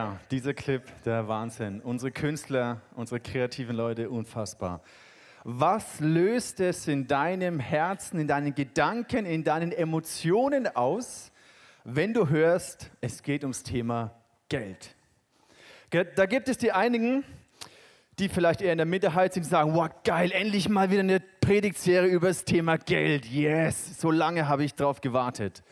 [0.00, 1.82] Mega, dieser Clip, der Wahnsinn.
[1.82, 4.80] Unsere Künstler, unsere kreativen Leute, unfassbar.
[5.44, 11.30] Was löst es in deinem Herzen, in deinen Gedanken, in deinen Emotionen aus,
[11.84, 14.14] wenn du hörst, es geht ums Thema
[14.48, 14.94] Geld?
[15.90, 17.22] Da gibt es die einigen,
[18.18, 21.20] die vielleicht eher in der Minderheit sind, die sagen, wow, geil, endlich mal wieder eine
[21.20, 23.26] Predigtserie über das Thema Geld.
[23.26, 25.62] Yes, so lange habe ich drauf gewartet.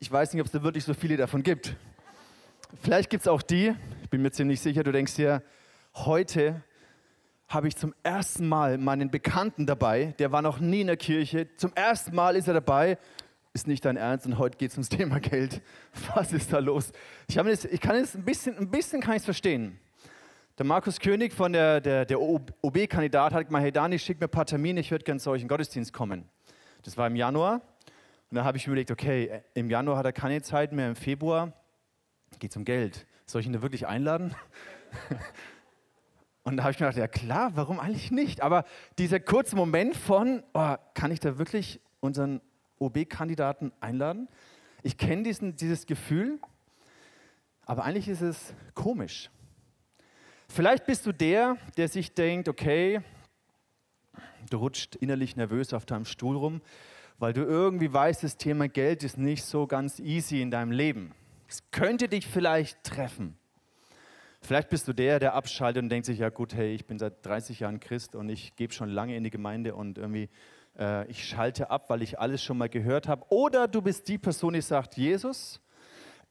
[0.00, 1.76] Ich weiß nicht, ob es da wirklich so viele davon gibt.
[2.82, 5.42] Vielleicht gibt es auch die, ich bin mir ziemlich sicher, du denkst dir,
[5.94, 6.62] heute
[7.48, 11.48] habe ich zum ersten Mal meinen Bekannten dabei, der war noch nie in der Kirche,
[11.56, 12.98] zum ersten Mal ist er dabei,
[13.52, 15.62] ist nicht dein Ernst und heute geht es ums Thema Geld.
[16.14, 16.92] Was ist da los?
[17.28, 19.78] Ich, das, ich kann es ein bisschen, ein bisschen kann ich verstehen.
[20.58, 24.30] Der Markus König von der, der, der OB-Kandidat hat gesagt, hey Dani, schick mir ein
[24.30, 26.28] paar Termine, ich würde gerne zu euch in Gottesdienst kommen.
[26.82, 27.60] Das war im Januar.
[28.30, 31.52] Und da habe ich überlegt, okay, im Januar hat er keine Zeit mehr, im Februar
[32.38, 33.06] geht um Geld.
[33.26, 34.34] Soll ich ihn da wirklich einladen?
[36.44, 38.42] Und da habe ich mir gedacht, ja klar, warum eigentlich nicht?
[38.42, 38.64] Aber
[38.98, 42.42] dieser kurze Moment von, oh, kann ich da wirklich unseren
[42.78, 44.28] OB-Kandidaten einladen?
[44.82, 46.38] Ich kenne dieses Gefühl,
[47.64, 49.30] aber eigentlich ist es komisch.
[50.48, 53.00] Vielleicht bist du der, der sich denkt, okay,
[54.50, 56.60] du rutscht innerlich nervös auf deinem Stuhl rum,
[57.18, 61.14] weil du irgendwie weißt, das Thema Geld ist nicht so ganz easy in deinem Leben.
[61.54, 63.38] Es könnte dich vielleicht treffen.
[64.40, 67.24] Vielleicht bist du der, der abschaltet und denkt sich, ja gut, hey, ich bin seit
[67.24, 70.30] 30 Jahren Christ und ich gebe schon lange in die Gemeinde und irgendwie,
[70.76, 73.24] äh, ich schalte ab, weil ich alles schon mal gehört habe.
[73.28, 75.60] Oder du bist die Person, die sagt, Jesus,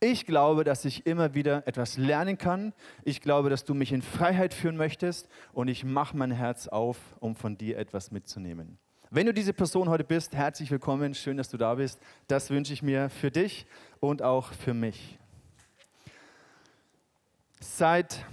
[0.01, 2.73] ich glaube, dass ich immer wieder etwas lernen kann.
[3.05, 6.97] Ich glaube, dass du mich in Freiheit führen möchtest und ich mache mein Herz auf,
[7.21, 8.77] um von dir etwas mitzunehmen.
[9.15, 11.99] Wenn du diese Person heute bist, herzlich willkommen, schön, dass du da bist.
[12.27, 13.67] Das wünsche ich mir für dich
[13.99, 15.19] und auch für mich.
[17.59, 18.25] Seit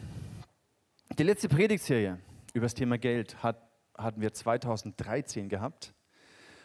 [1.19, 2.19] der letzte Predigtserie
[2.55, 3.61] über das Thema Geld hat,
[3.95, 5.93] hatten wir 2013 gehabt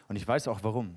[0.08, 0.94] und ich weiß auch warum.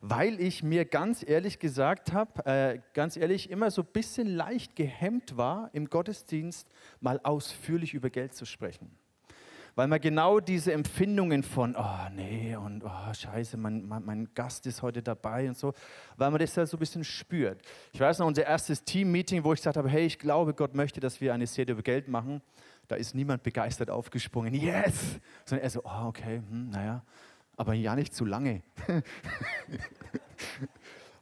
[0.00, 4.74] Weil ich mir ganz ehrlich gesagt habe, äh, ganz ehrlich, immer so ein bisschen leicht
[4.74, 8.98] gehemmt war, im Gottesdienst mal ausführlich über Geld zu sprechen
[9.76, 14.66] weil man genau diese Empfindungen von, oh nee, und oh scheiße, mein, mein, mein, Gast
[14.66, 15.74] ist heute dabei und so,
[16.16, 17.60] weil man das ja so ein bisschen spürt.
[17.92, 20.98] Ich weiß noch, unser erstes Team-Meeting, wo ich gesagt habe, hey, ich glaube, Gott möchte,
[20.98, 22.40] dass wir eine Serie über Geld machen.
[22.88, 25.20] Da ist niemand begeistert aufgesprungen, yes!
[25.44, 27.02] Sondern er so, oh, okay, hm, naja,
[27.58, 28.62] aber ja nicht zu lange.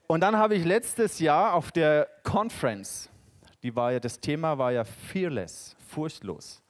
[0.07, 3.11] und dann habe ich letztes Jahr auf der Conference,
[3.65, 6.64] die war ja, das Thema war ja fearless, furchtlos.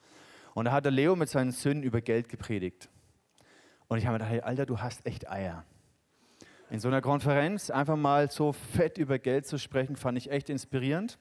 [0.54, 2.88] Und da hat der Leo mit seinen Söhnen über Geld gepredigt.
[3.88, 5.64] Und ich habe mir gedacht, hey, Alter, du hast echt Eier.
[6.70, 10.48] In so einer Konferenz einfach mal so fett über Geld zu sprechen, fand ich echt
[10.48, 11.18] inspirierend.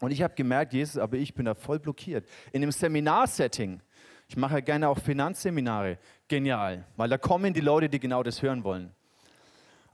[0.00, 2.26] Und ich habe gemerkt, Jesus, aber ich bin da voll blockiert.
[2.52, 3.80] In einem Seminarsetting,
[4.28, 5.98] ich mache ja gerne auch Finanzseminare,
[6.28, 8.92] genial, weil da kommen die Leute, die genau das hören wollen.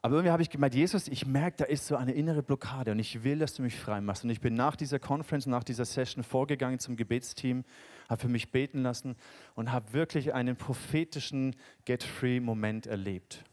[0.00, 3.00] Aber irgendwie habe ich gemeint, Jesus, ich merke, da ist so eine innere Blockade und
[3.00, 4.22] ich will, dass du mich frei machst.
[4.22, 7.64] Und ich bin nach dieser Conference, nach dieser Session vorgegangen zum Gebetsteam
[8.08, 9.16] habe für mich beten lassen
[9.54, 11.54] und habe wirklich einen prophetischen
[11.84, 13.44] Get-Free-Moment erlebt.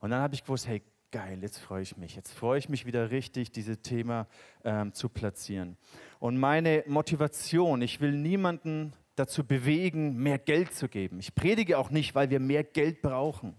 [0.00, 0.82] Und dann habe ich gewusst, hey,
[1.12, 2.16] geil, jetzt freue ich mich.
[2.16, 4.26] Jetzt freue ich mich wieder richtig, dieses Thema
[4.64, 5.76] ähm, zu platzieren.
[6.18, 11.20] Und meine Motivation, ich will niemanden dazu bewegen, mehr Geld zu geben.
[11.20, 13.54] Ich predige auch nicht, weil wir mehr Geld brauchen,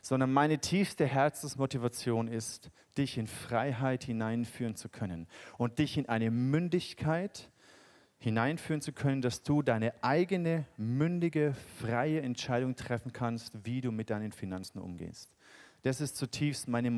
[0.00, 5.28] sondern meine tiefste Herzensmotivation ist, dich in Freiheit hineinführen zu können
[5.58, 7.50] und dich in eine Mündigkeit,
[8.20, 14.10] hineinführen zu können, dass du deine eigene, mündige, freie Entscheidung treffen kannst, wie du mit
[14.10, 15.34] deinen Finanzen umgehst.
[15.82, 16.90] Das ist zutiefst meine,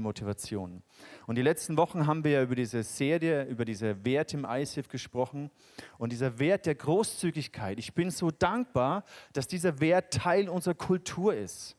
[0.00, 0.82] Motivation.
[1.28, 4.88] Und die letzten Wochen haben wir ja über diese Serie, über diese Werte im ISIF
[4.88, 5.52] gesprochen.
[5.98, 11.32] Und dieser Wert der Großzügigkeit, ich bin so dankbar, dass dieser Wert Teil unserer Kultur
[11.32, 11.76] ist,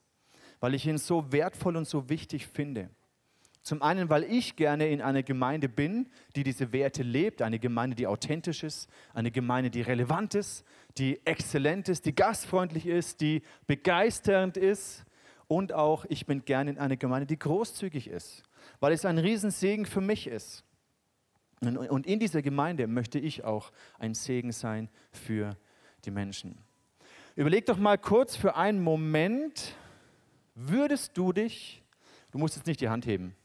[0.61, 2.89] weil ich ihn so wertvoll und so wichtig finde.
[3.61, 7.95] Zum einen, weil ich gerne in einer Gemeinde bin, die diese Werte lebt, eine Gemeinde,
[7.95, 10.65] die authentisch ist, eine Gemeinde, die relevant ist,
[10.97, 15.05] die exzellent ist, die gastfreundlich ist, die begeisternd ist
[15.47, 18.43] und auch ich bin gerne in einer Gemeinde, die großzügig ist,
[18.79, 20.63] weil es ein Riesensegen für mich ist.
[21.61, 25.57] Und in dieser Gemeinde möchte ich auch ein Segen sein für
[26.05, 26.57] die Menschen.
[27.35, 29.75] Überleg doch mal kurz für einen Moment,
[30.55, 31.83] würdest du dich,
[32.31, 33.35] du musst jetzt nicht die Hand heben,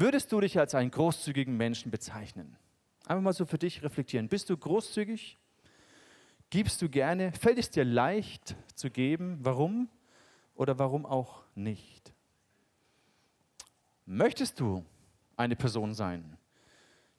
[0.00, 2.56] Würdest du dich als einen großzügigen Menschen bezeichnen?
[3.04, 4.30] Einfach mal so für dich reflektieren.
[4.30, 5.36] Bist du großzügig?
[6.48, 7.32] Gibst du gerne?
[7.32, 9.36] Fällt es dir leicht zu geben?
[9.42, 9.90] Warum
[10.54, 12.14] oder warum auch nicht?
[14.06, 14.86] Möchtest du
[15.36, 16.38] eine Person sein,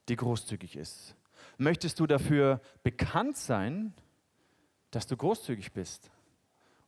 [0.10, 1.16] die großzügig ist?
[1.60, 3.94] Möchtest du dafür bekannt sein,
[4.90, 6.10] dass du großzügig bist?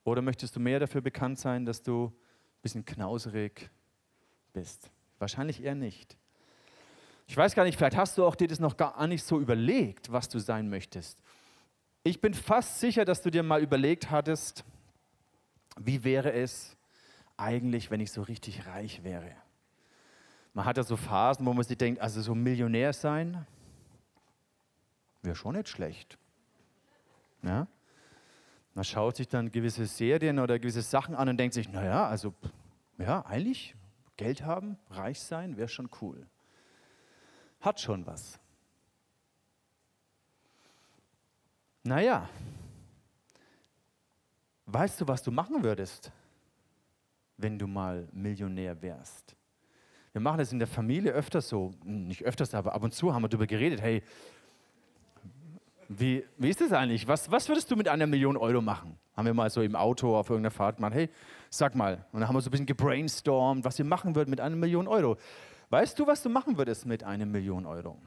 [0.06, 3.70] Oder möchtest du mehr dafür bekannt sein, dass du ein bisschen knauserig
[4.54, 4.90] bist?
[5.24, 6.18] Wahrscheinlich eher nicht.
[7.28, 10.12] Ich weiß gar nicht, vielleicht hast du auch dir das noch gar nicht so überlegt,
[10.12, 11.18] was du sein möchtest.
[12.04, 14.66] Ich bin fast sicher, dass du dir mal überlegt hattest,
[15.80, 16.76] wie wäre es
[17.38, 19.32] eigentlich, wenn ich so richtig reich wäre.
[20.54, 23.48] Man hat ja so Phasen, wo man sich denkt, also so Millionär sein,
[25.22, 26.18] wäre schon nicht schlecht.
[27.44, 27.66] Ja?
[28.74, 32.34] Man schaut sich dann gewisse Serien oder gewisse Sachen an und denkt sich, naja, also
[32.98, 33.74] ja, eigentlich
[34.18, 36.28] Geld haben, reich sein, wäre schon cool.
[37.62, 38.40] Hat schon was.
[41.84, 42.30] Naja,
[44.68, 46.12] weißt du, was du machen würdest,
[47.38, 49.36] wenn du mal Millionär wärst?
[50.14, 53.24] Wir machen das in der Familie öfters so, nicht öfters, aber ab und zu haben
[53.24, 54.04] wir darüber geredet, hey,
[55.90, 57.08] wie, wie ist das eigentlich?
[57.08, 58.98] Was, was würdest du mit einer Million Euro machen?
[59.16, 61.10] Haben wir mal so im Auto auf irgendeiner Fahrt gemacht, hey,
[61.56, 62.06] sag mal.
[62.12, 64.88] Und dann haben wir so ein bisschen gebrainstormt, was wir machen würden mit einer Million
[64.88, 65.18] Euro.
[65.70, 68.00] Weißt du, was du machen würdest mit einer Million Euro?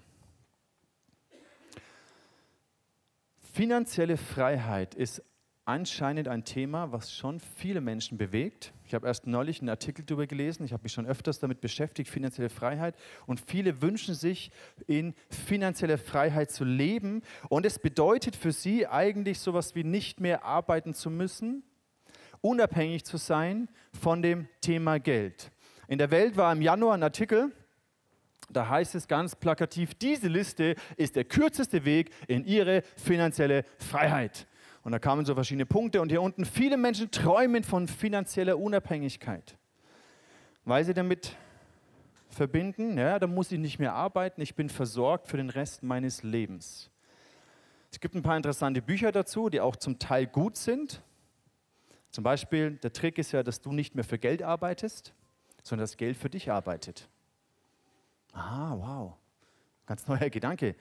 [3.52, 5.22] Finanzielle Freiheit ist
[5.64, 8.72] anscheinend ein Thema, was schon viele Menschen bewegt.
[8.84, 12.10] Ich habe erst neulich einen Artikel darüber gelesen, ich habe mich schon öfters damit beschäftigt,
[12.10, 12.94] finanzielle Freiheit.
[13.26, 14.50] Und viele wünschen sich,
[14.86, 17.22] in finanzieller Freiheit zu leben.
[17.48, 21.64] Und es bedeutet für sie eigentlich sowas wie nicht mehr arbeiten zu müssen,
[22.40, 23.68] unabhängig zu sein
[23.98, 25.50] von dem Thema Geld.
[25.88, 27.52] In der Welt war im Januar ein Artikel,
[28.48, 34.46] da heißt es ganz plakativ, diese Liste ist der kürzeste Weg in ihre finanzielle Freiheit.
[34.82, 39.58] Und da kamen so verschiedene Punkte und hier unten, viele Menschen träumen von finanzieller Unabhängigkeit,
[40.64, 41.36] weil sie damit
[42.28, 46.22] verbinden, ja, da muss ich nicht mehr arbeiten, ich bin versorgt für den Rest meines
[46.22, 46.90] Lebens.
[47.90, 51.02] Es gibt ein paar interessante Bücher dazu, die auch zum Teil gut sind.
[52.16, 55.12] Zum Beispiel, der Trick ist ja, dass du nicht mehr für Geld arbeitest,
[55.62, 57.10] sondern das Geld für dich arbeitet.
[58.32, 59.12] Ah, wow.
[59.84, 60.76] Ganz neuer Gedanke.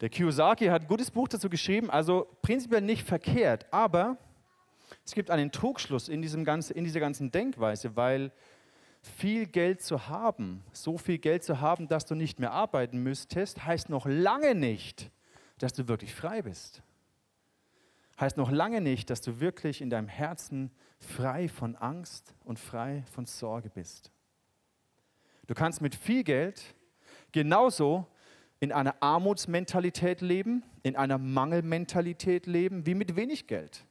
[0.00, 4.16] Der Kiyosaki hat ein gutes Buch dazu geschrieben, also prinzipiell nicht verkehrt, aber
[5.04, 8.32] es gibt einen Trugschluss in, diesem ganzen, in dieser ganzen Denkweise, weil
[9.02, 13.66] viel Geld zu haben, so viel Geld zu haben, dass du nicht mehr arbeiten müsstest,
[13.66, 15.10] heißt noch lange nicht,
[15.58, 16.82] dass du wirklich frei bist.
[18.20, 23.02] Heißt noch lange nicht, dass du wirklich in deinem Herzen frei von Angst und frei
[23.10, 24.12] von Sorge bist.
[25.46, 26.62] Du kannst mit viel Geld
[27.32, 28.06] genauso
[28.60, 33.86] in einer Armutsmentalität leben, in einer Mangelmentalität leben, wie mit wenig Geld.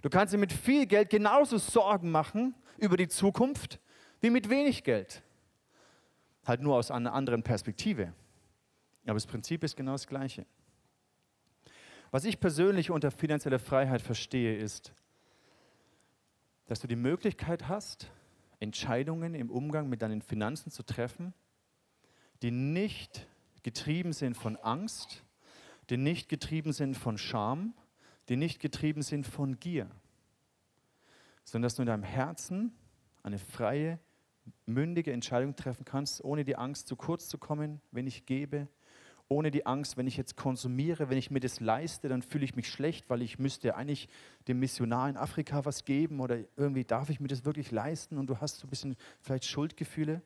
[0.00, 3.78] Du kannst dir mit viel Geld genauso Sorgen machen über die Zukunft,
[4.22, 5.22] wie mit wenig Geld.
[6.46, 8.14] Halt nur aus einer anderen Perspektive.
[9.04, 10.46] Aber das Prinzip ist genau das Gleiche.
[12.14, 14.92] Was ich persönlich unter finanzieller Freiheit verstehe, ist,
[16.66, 18.08] dass du die Möglichkeit hast,
[18.60, 21.34] Entscheidungen im Umgang mit deinen Finanzen zu treffen,
[22.40, 23.26] die nicht
[23.64, 25.24] getrieben sind von Angst,
[25.90, 27.74] die nicht getrieben sind von Scham,
[28.28, 29.90] die nicht getrieben sind von Gier,
[31.42, 32.72] sondern dass du in deinem Herzen
[33.24, 33.98] eine freie,
[34.66, 38.68] mündige Entscheidung treffen kannst, ohne die Angst zu kurz zu kommen, wenn ich gebe,
[39.28, 42.56] ohne die Angst, wenn ich jetzt konsumiere, wenn ich mir das leiste, dann fühle ich
[42.56, 44.08] mich schlecht, weil ich müsste eigentlich
[44.48, 48.28] dem Missionar in Afrika was geben oder irgendwie darf ich mir das wirklich leisten und
[48.28, 50.22] du hast so ein bisschen vielleicht Schuldgefühle.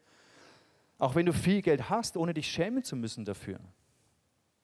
[0.99, 3.61] Auch wenn du viel Geld hast, ohne dich schämen zu müssen dafür.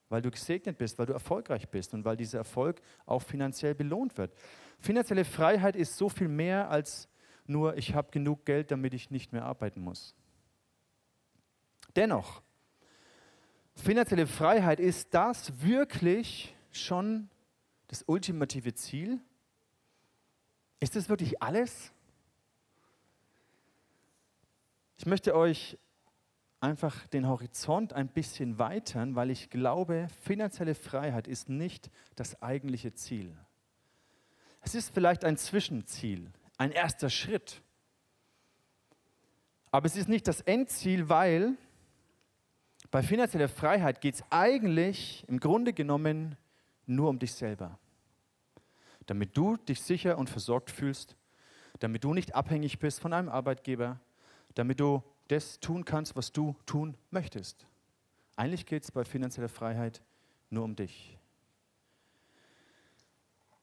[0.09, 4.19] Weil du gesegnet bist, weil du erfolgreich bist und weil dieser Erfolg auch finanziell belohnt
[4.19, 4.35] wird.
[4.81, 7.09] Finanzielle Freiheit ist so viel mehr als
[7.47, 10.15] nur, ich habe genug Geld, damit ich nicht mehr arbeiten muss.
[11.95, 12.43] Dennoch,
[13.77, 17.29] finanzielle Freiheit ist das wirklich schon
[17.89, 19.21] das ultimative Ziel?
[20.81, 21.93] Ist das wirklich alles?
[24.97, 25.79] Ich möchte euch
[26.61, 32.95] einfach den Horizont ein bisschen weitern, weil ich glaube, finanzielle Freiheit ist nicht das eigentliche
[32.95, 33.37] Ziel.
[34.63, 37.61] Es ist vielleicht ein Zwischenziel, ein erster Schritt.
[39.71, 41.57] Aber es ist nicht das Endziel, weil
[42.95, 46.37] bei finanzieller Freiheit geht es eigentlich im Grunde genommen
[46.87, 47.77] nur um dich selber.
[49.07, 51.17] Damit du dich sicher und versorgt fühlst,
[51.81, 53.99] damit du nicht abhängig bist von einem Arbeitgeber,
[54.55, 57.67] damit du das tun kannst, was du tun möchtest.
[58.37, 60.01] Eigentlich geht es bei finanzieller Freiheit
[60.49, 61.19] nur um dich.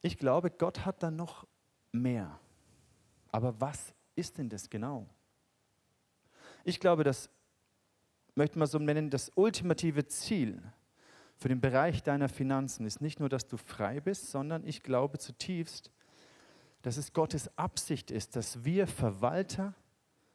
[0.02, 1.46] Ich glaube, Gott hat da noch
[1.90, 2.38] mehr.
[3.30, 5.06] Aber was ist denn das genau?
[6.64, 7.30] Ich glaube, das
[8.34, 10.62] möchte man so nennen, das ultimative Ziel
[11.36, 15.18] für den Bereich deiner Finanzen ist nicht nur, dass du frei bist, sondern ich glaube
[15.18, 15.90] zutiefst,
[16.82, 19.74] dass es Gottes Absicht ist, dass wir Verwalter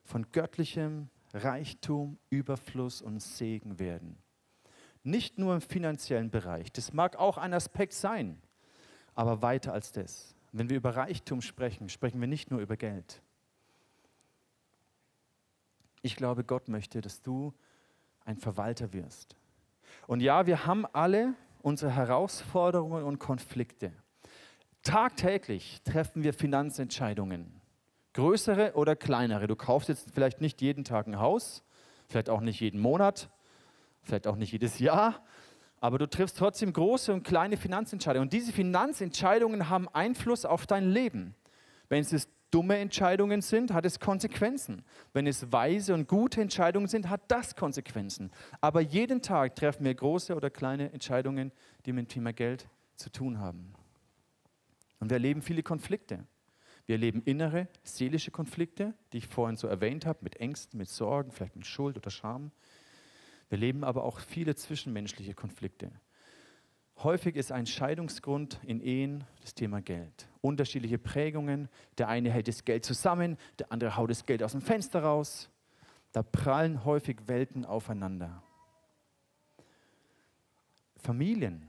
[0.03, 4.17] von göttlichem Reichtum, Überfluss und Segen werden.
[5.03, 8.41] Nicht nur im finanziellen Bereich, das mag auch ein Aspekt sein,
[9.15, 10.35] aber weiter als das.
[10.51, 13.21] Wenn wir über Reichtum sprechen, sprechen wir nicht nur über Geld.
[16.01, 17.53] Ich glaube, Gott möchte, dass du
[18.27, 19.35] ein Verwalter wirst.
[20.05, 23.91] Und ja, wir haben alle unsere Herausforderungen und Konflikte.
[24.83, 27.61] Tagtäglich treffen wir Finanzentscheidungen.
[28.13, 29.47] Größere oder kleinere.
[29.47, 31.63] Du kaufst jetzt vielleicht nicht jeden Tag ein Haus,
[32.07, 33.29] vielleicht auch nicht jeden Monat,
[34.03, 35.23] vielleicht auch nicht jedes Jahr,
[35.79, 38.27] aber du triffst trotzdem große und kleine Finanzentscheidungen.
[38.27, 41.35] Und diese Finanzentscheidungen haben Einfluss auf dein Leben.
[41.89, 44.83] Wenn es dumme Entscheidungen sind, hat es Konsequenzen.
[45.13, 48.31] Wenn es weise und gute Entscheidungen sind, hat das Konsequenzen.
[48.61, 51.51] Aber jeden Tag treffen wir große oder kleine Entscheidungen,
[51.85, 53.73] die mit dem Thema Geld zu tun haben.
[54.99, 56.25] Und wir erleben viele Konflikte.
[56.85, 61.31] Wir erleben innere, seelische Konflikte, die ich vorhin so erwähnt habe, mit Ängsten, mit Sorgen,
[61.31, 62.51] vielleicht mit Schuld oder Scham.
[63.49, 65.91] Wir erleben aber auch viele zwischenmenschliche Konflikte.
[67.03, 70.27] Häufig ist ein Scheidungsgrund in Ehen das Thema Geld.
[70.41, 71.69] Unterschiedliche Prägungen.
[71.99, 75.49] Der eine hält das Geld zusammen, der andere haut das Geld aus dem Fenster raus.
[76.11, 78.41] Da prallen häufig Welten aufeinander.
[80.95, 81.67] Familien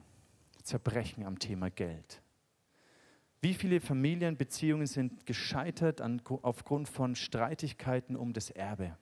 [0.63, 2.23] zerbrechen am Thema Geld.
[3.43, 8.97] Wie viele Familienbeziehungen sind gescheitert an, aufgrund von Streitigkeiten um das Erbe?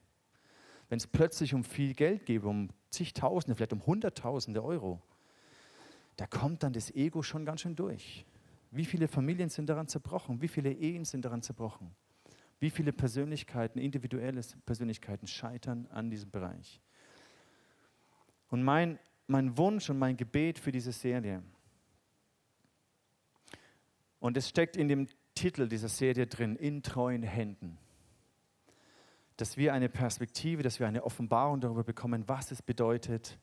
[0.89, 5.01] Wenn es plötzlich um viel Geld geht, um zigtausende, vielleicht um hunderttausende Euro,
[6.17, 8.25] da kommt dann das Ego schon ganz schön durch.
[8.71, 10.41] Wie viele Familien sind daran zerbrochen?
[10.41, 11.95] Wie viele Ehen sind daran zerbrochen?
[12.59, 16.81] Wie viele Persönlichkeiten, individuelle Persönlichkeiten scheitern an diesem Bereich?
[18.49, 21.43] Und mein, mein Wunsch und mein Gebet für diese Serie,
[24.19, 27.79] und es steckt in dem Titel dieser Serie drin, in treuen Händen,
[29.37, 33.39] dass wir eine Perspektive, dass wir eine Offenbarung darüber bekommen, was es bedeutet,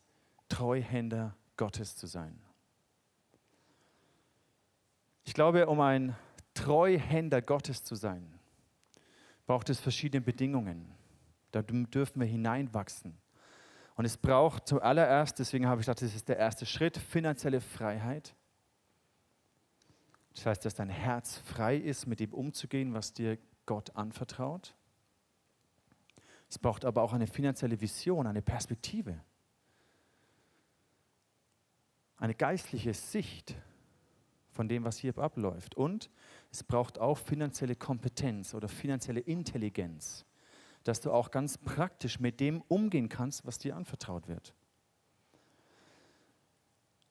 [0.50, 2.40] Treuhänder Gottes zu sein.
[5.24, 6.16] Ich glaube, um ein
[6.54, 8.40] Treuhänder Gottes zu sein,
[9.46, 10.92] braucht es verschiedene Bedingungen.
[11.52, 13.18] Da dürfen wir hineinwachsen.
[13.96, 18.36] Und es braucht zuallererst, deswegen habe ich gesagt, das ist der erste Schritt, finanzielle Freiheit.
[20.34, 24.76] Das heißt, dass dein Herz frei ist, mit dem umzugehen, was dir Gott anvertraut.
[26.50, 29.20] Es braucht aber auch eine finanzielle Vision, eine Perspektive,
[32.18, 33.56] eine geistliche Sicht
[34.54, 35.76] von dem, was hier abläuft.
[35.76, 36.10] Und
[36.52, 40.26] es braucht auch finanzielle Kompetenz oder finanzielle Intelligenz,
[40.84, 44.54] dass du auch ganz praktisch mit dem umgehen kannst, was dir anvertraut wird.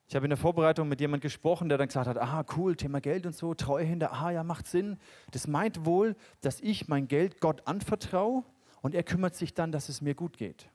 [0.07, 3.01] Ich habe in der Vorbereitung mit jemandem gesprochen, der dann gesagt hat, ah cool, Thema
[3.01, 4.97] Geld und so, Treuhänder, ah ja, macht Sinn.
[5.31, 8.43] Das meint wohl, dass ich mein Geld Gott anvertraue
[8.81, 10.69] und er kümmert sich dann, dass es mir gut geht.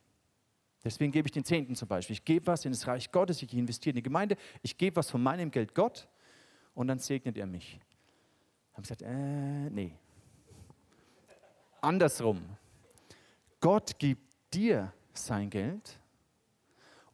[0.84, 2.14] Deswegen gebe ich den Zehnten zum Beispiel.
[2.14, 5.10] Ich gebe was in das Reich Gottes, ich investiere in die Gemeinde, ich gebe was
[5.10, 6.08] von meinem Geld Gott
[6.78, 7.80] und dann segnet er mich.
[8.70, 9.96] Ich habe gesagt, äh, nee.
[11.80, 12.40] Andersrum.
[13.60, 15.98] Gott gibt dir sein Geld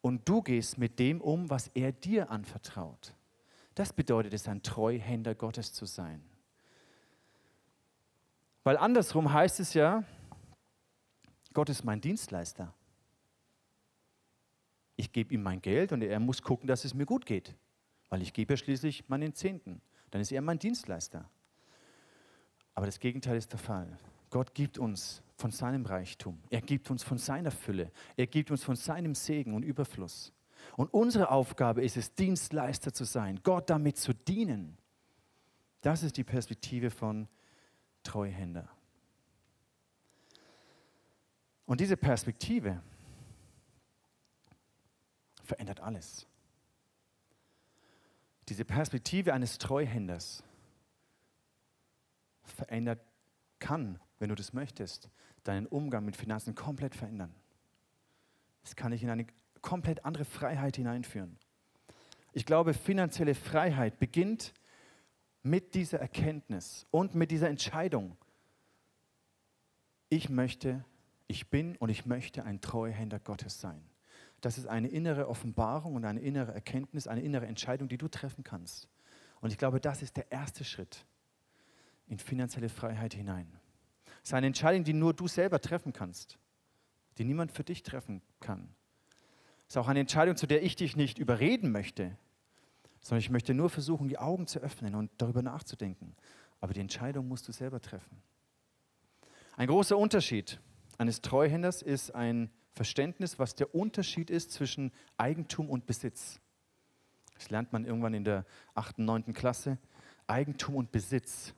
[0.03, 3.15] und du gehst mit dem um, was er dir anvertraut.
[3.75, 6.23] Das bedeutet es, ein Treuhänder Gottes zu sein.
[8.65, 10.05] Weil andersrum heißt es ja,
[11.55, 12.75] Gott ist mein Dienstleister.
[14.97, 17.57] Ich gebe ihm mein Geld und er muss gucken, dass es mir gut geht
[18.15, 19.81] weil ich gebe ja schließlich meinen Zehnten.
[20.13, 21.29] Dann ist er mein Dienstleister.
[22.73, 23.99] Aber das Gegenteil ist der Fall.
[24.31, 26.41] Gott gibt uns von seinem Reichtum.
[26.49, 27.91] Er gibt uns von seiner Fülle.
[28.17, 30.33] Er gibt uns von seinem Segen und Überfluss.
[30.77, 34.79] Und unsere Aufgabe ist es, Dienstleister zu sein, Gott damit zu dienen.
[35.81, 37.27] Das ist die Perspektive von
[38.05, 38.69] Treuhänder.
[41.67, 42.81] Und diese Perspektive
[45.43, 46.29] verändert alles.
[48.49, 50.43] Diese Perspektive eines Treuhänders
[52.43, 53.01] verändert,
[53.59, 55.09] kann, wenn du das möchtest,
[55.43, 57.35] deinen Umgang mit Finanzen komplett verändern.
[58.63, 59.27] Es kann dich in eine
[59.63, 61.39] komplett andere Freiheit hineinführen.
[62.33, 64.53] Ich glaube, finanzielle Freiheit beginnt
[65.43, 68.17] mit dieser Erkenntnis und mit dieser Entscheidung.
[70.09, 70.85] Ich möchte,
[71.27, 73.83] ich bin und ich möchte ein Treuhänder Gottes sein.
[74.45, 78.45] Das ist eine innere Offenbarung und eine innere Erkenntnis, eine innere Entscheidung, die du treffen
[78.45, 78.91] kannst.
[79.41, 81.07] Und ich glaube, das ist der erste Schritt
[82.09, 83.51] in finanzielle Freiheit hinein.
[84.23, 86.39] Es ist eine Entscheidung, die nur du selber treffen kannst,
[87.17, 88.69] die niemand für dich treffen kann.
[89.67, 92.15] ist auch eine Entscheidung, zu der ich dich nicht überreden möchte,
[93.01, 96.15] sondern ich möchte nur versuchen, die Augen zu öffnen und darüber nachzudenken.
[96.61, 98.23] Aber die Entscheidung musst du selber treffen.
[99.57, 100.61] Ein großer Unterschied
[100.99, 106.41] eines Treuhänders ist ein Verständnis, was der Unterschied ist zwischen Eigentum und Besitz.
[107.35, 109.33] Das lernt man irgendwann in der 8., 9.
[109.33, 109.79] Klasse.
[110.27, 111.55] Eigentum und Besitz.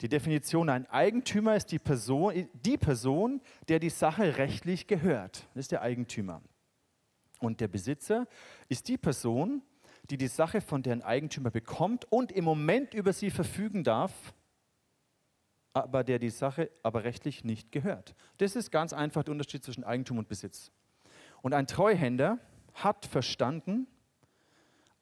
[0.00, 5.46] Die Definition, ein Eigentümer ist die Person, die Person, der die Sache rechtlich gehört.
[5.54, 6.42] Das ist der Eigentümer.
[7.38, 8.26] Und der Besitzer
[8.68, 9.62] ist die Person,
[10.10, 14.34] die die Sache von deren Eigentümer bekommt und im Moment über sie verfügen darf,
[15.74, 18.14] aber der die Sache aber rechtlich nicht gehört.
[18.38, 20.70] Das ist ganz einfach der Unterschied zwischen Eigentum und Besitz.
[21.42, 22.38] Und ein Treuhänder
[22.72, 23.86] hat verstanden,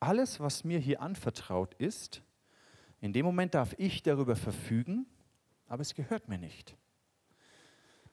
[0.00, 2.22] alles, was mir hier anvertraut ist,
[3.00, 5.06] in dem Moment darf ich darüber verfügen,
[5.68, 6.76] aber es gehört mir nicht.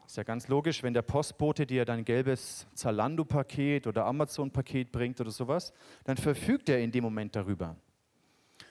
[0.06, 5.30] Ist ja ganz logisch, wenn der Postbote dir dein gelbes Zalando-Paket oder Amazon-Paket bringt oder
[5.30, 5.72] sowas,
[6.04, 7.76] dann verfügt er in dem Moment darüber.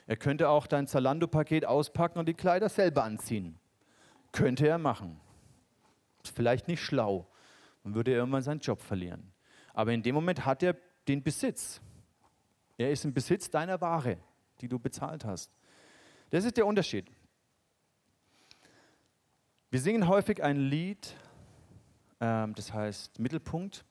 [0.08, 3.56] Er könnte auch dein Zalando-Paket auspacken und die Kleider selber anziehen.
[4.32, 5.20] Könnte er machen.
[6.22, 7.26] Ist vielleicht nicht schlau.
[7.84, 9.32] Dann würde er irgendwann seinen Job verlieren.
[9.72, 11.80] Aber in dem Moment hat er den Besitz.
[12.76, 14.18] Er ist im Besitz deiner Ware,
[14.60, 15.52] die du bezahlt hast.
[16.30, 17.10] Das ist der Unterschied.
[19.70, 21.14] Wir singen häufig ein Lied,
[22.20, 23.84] ähm, das heißt Mittelpunkt.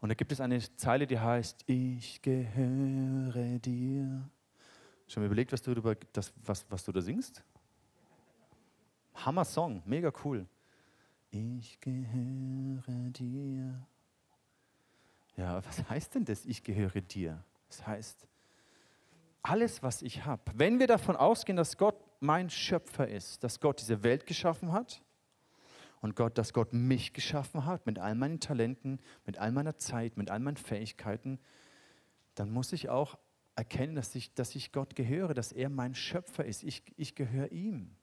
[0.00, 4.28] Und da gibt es eine Zeile, die heißt, ich gehöre dir.
[5.06, 7.44] Schon mal überlegt, was du, darüber, das, was, was du da singst?
[9.14, 10.46] Hammer Song, mega cool.
[11.30, 13.86] Ich gehöre dir.
[15.36, 17.42] Ja, was heißt denn das, ich gehöre dir?
[17.68, 18.28] Das heißt,
[19.42, 23.80] alles, was ich habe, wenn wir davon ausgehen, dass Gott mein Schöpfer ist, dass Gott
[23.80, 25.02] diese Welt geschaffen hat
[26.00, 30.16] und Gott, dass Gott mich geschaffen hat mit all meinen Talenten, mit all meiner Zeit,
[30.16, 31.40] mit all meinen Fähigkeiten,
[32.34, 33.18] dann muss ich auch
[33.56, 36.62] erkennen, dass ich, dass ich Gott gehöre, dass er mein Schöpfer ist.
[36.62, 37.96] Ich, ich gehöre ihm.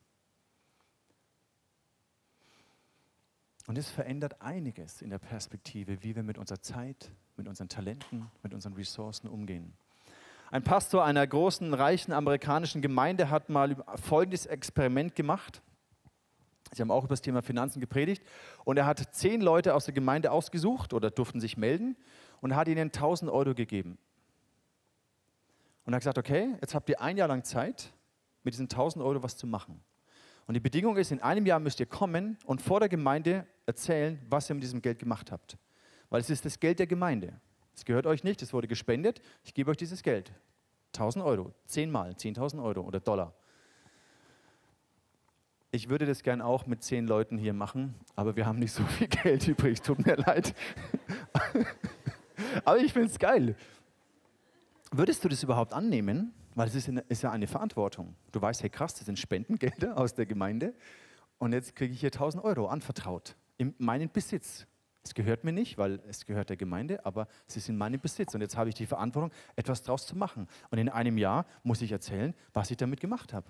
[3.70, 8.32] Und es verändert einiges in der Perspektive, wie wir mit unserer Zeit, mit unseren Talenten,
[8.42, 9.76] mit unseren Ressourcen umgehen.
[10.50, 15.62] Ein Pastor einer großen, reichen amerikanischen Gemeinde hat mal folgendes Experiment gemacht.
[16.72, 18.24] Sie haben auch über das Thema Finanzen gepredigt.
[18.66, 21.96] Und er hat zehn Leute aus der Gemeinde ausgesucht oder durften sich melden
[22.42, 24.00] und hat ihnen 1000 Euro gegeben.
[25.86, 27.94] Und er hat gesagt, okay, jetzt habt ihr ein Jahr lang Zeit,
[28.42, 29.80] mit diesen 1000 Euro was zu machen.
[30.50, 34.20] Und die Bedingung ist, in einem Jahr müsst ihr kommen und vor der Gemeinde erzählen,
[34.32, 35.60] was ihr mit diesem Geld gemacht habt.
[36.10, 37.40] Weil es ist das Geld der Gemeinde.
[37.76, 39.22] Es gehört euch nicht, es wurde gespendet.
[39.44, 40.34] Ich gebe euch dieses Geld.
[40.96, 43.36] 1000 Euro, zehnmal, 10.000 Euro oder Dollar.
[45.70, 48.84] Ich würde das gern auch mit zehn Leuten hier machen, aber wir haben nicht so
[48.86, 50.56] viel Geld übrig, tut mir leid.
[52.66, 53.56] aber ich finde es geil.
[54.92, 56.34] Würdest du das überhaupt annehmen?
[56.60, 58.18] Weil es ist, ist ja eine Verantwortung.
[58.34, 60.74] Du weißt, hey krass, das sind Spendengelder aus der Gemeinde
[61.38, 64.68] und jetzt kriege ich hier 1000 Euro anvertraut, in meinen Besitz.
[65.02, 68.36] Es gehört mir nicht, weil es gehört der Gemeinde, aber es ist in meinem Besitz.
[68.36, 70.50] Und jetzt habe ich die Verantwortung, etwas daraus zu machen.
[70.70, 73.48] Und in einem Jahr muss ich erzählen, was ich damit gemacht habe.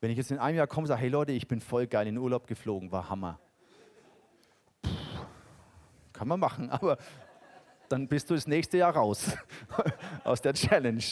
[0.00, 2.06] Wenn ich jetzt in einem Jahr komme und sage, hey Leute, ich bin voll geil
[2.06, 3.38] in den Urlaub geflogen, war Hammer.
[4.80, 4.90] Puh,
[6.14, 6.96] kann man machen, aber
[7.90, 9.36] dann bist du das nächste Jahr raus
[10.24, 11.04] aus der Challenge.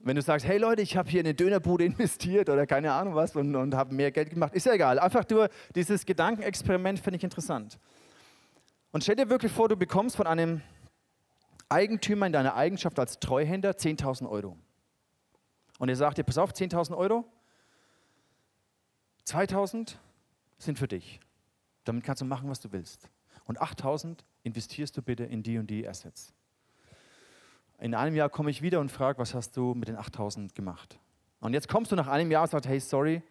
[0.00, 3.14] Wenn du sagst, hey Leute, ich habe hier in eine Dönerbude investiert oder keine Ahnung
[3.14, 4.98] was und, und habe mehr Geld gemacht, ist ja egal.
[4.98, 7.78] Einfach nur dieses Gedankenexperiment finde ich interessant.
[8.92, 10.62] Und stell dir wirklich vor, du bekommst von einem
[11.68, 14.56] Eigentümer in deiner Eigenschaft als Treuhänder 10.000 Euro.
[15.78, 17.24] Und er sagt dir, pass auf, 10.000 Euro,
[19.26, 19.96] 2.000
[20.58, 21.20] sind für dich.
[21.84, 23.10] Damit kannst du machen, was du willst.
[23.44, 26.34] Und 8.000 investierst du bitte in die und die Assets.
[27.80, 30.98] In einem Jahr komme ich wieder und frage, was hast du mit den 8.000 gemacht?
[31.40, 33.22] Und jetzt kommst du nach einem Jahr und sagst, hey, sorry,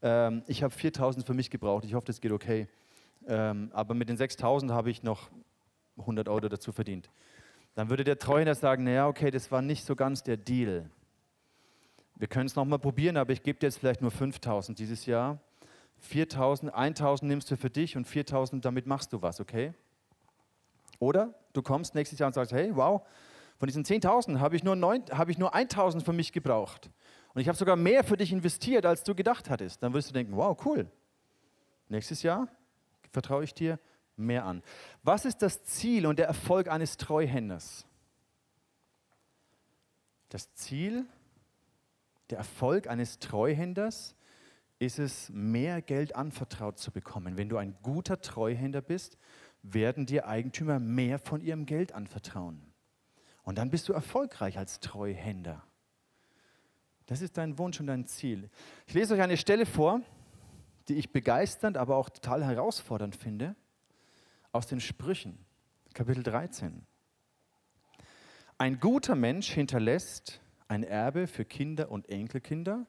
[0.00, 2.66] ähm, ich habe 4.000 für mich gebraucht, ich hoffe, das geht okay.
[3.26, 5.28] Ähm, aber mit den 6.000 habe ich noch
[5.98, 7.10] 100 Euro dazu verdient.
[7.74, 10.90] Dann würde der Treuhänder sagen, naja, okay, das war nicht so ganz der Deal.
[12.16, 15.38] Wir können es nochmal probieren, aber ich gebe dir jetzt vielleicht nur 5.000 dieses Jahr.
[16.10, 19.74] 4.000, 1.000 nimmst du für dich und 4.000, damit machst du was, okay?
[20.98, 23.02] Oder du kommst nächstes Jahr und sagst, hey, wow,
[23.60, 24.74] von diesen 10.000 habe ich, nur
[25.10, 26.90] hab ich nur 1.000 für mich gebraucht.
[27.34, 29.82] Und ich habe sogar mehr für dich investiert, als du gedacht hattest.
[29.82, 30.90] Dann wirst du denken, wow, cool.
[31.90, 32.48] Nächstes Jahr
[33.12, 33.78] vertraue ich dir
[34.16, 34.62] mehr an.
[35.02, 37.84] Was ist das Ziel und der Erfolg eines Treuhänders?
[40.30, 41.04] Das Ziel,
[42.30, 44.16] der Erfolg eines Treuhänders
[44.78, 47.36] ist es, mehr Geld anvertraut zu bekommen.
[47.36, 49.18] Wenn du ein guter Treuhänder bist,
[49.62, 52.69] werden dir Eigentümer mehr von ihrem Geld anvertrauen.
[53.42, 55.62] Und dann bist du erfolgreich als Treuhänder.
[57.06, 58.50] Das ist dein Wunsch und dein Ziel.
[58.86, 60.00] Ich lese euch eine Stelle vor,
[60.88, 63.56] die ich begeisternd, aber auch total herausfordernd finde,
[64.52, 65.38] aus den Sprüchen,
[65.94, 66.86] Kapitel 13.
[68.58, 72.86] Ein guter Mensch hinterlässt ein Erbe für Kinder und Enkelkinder,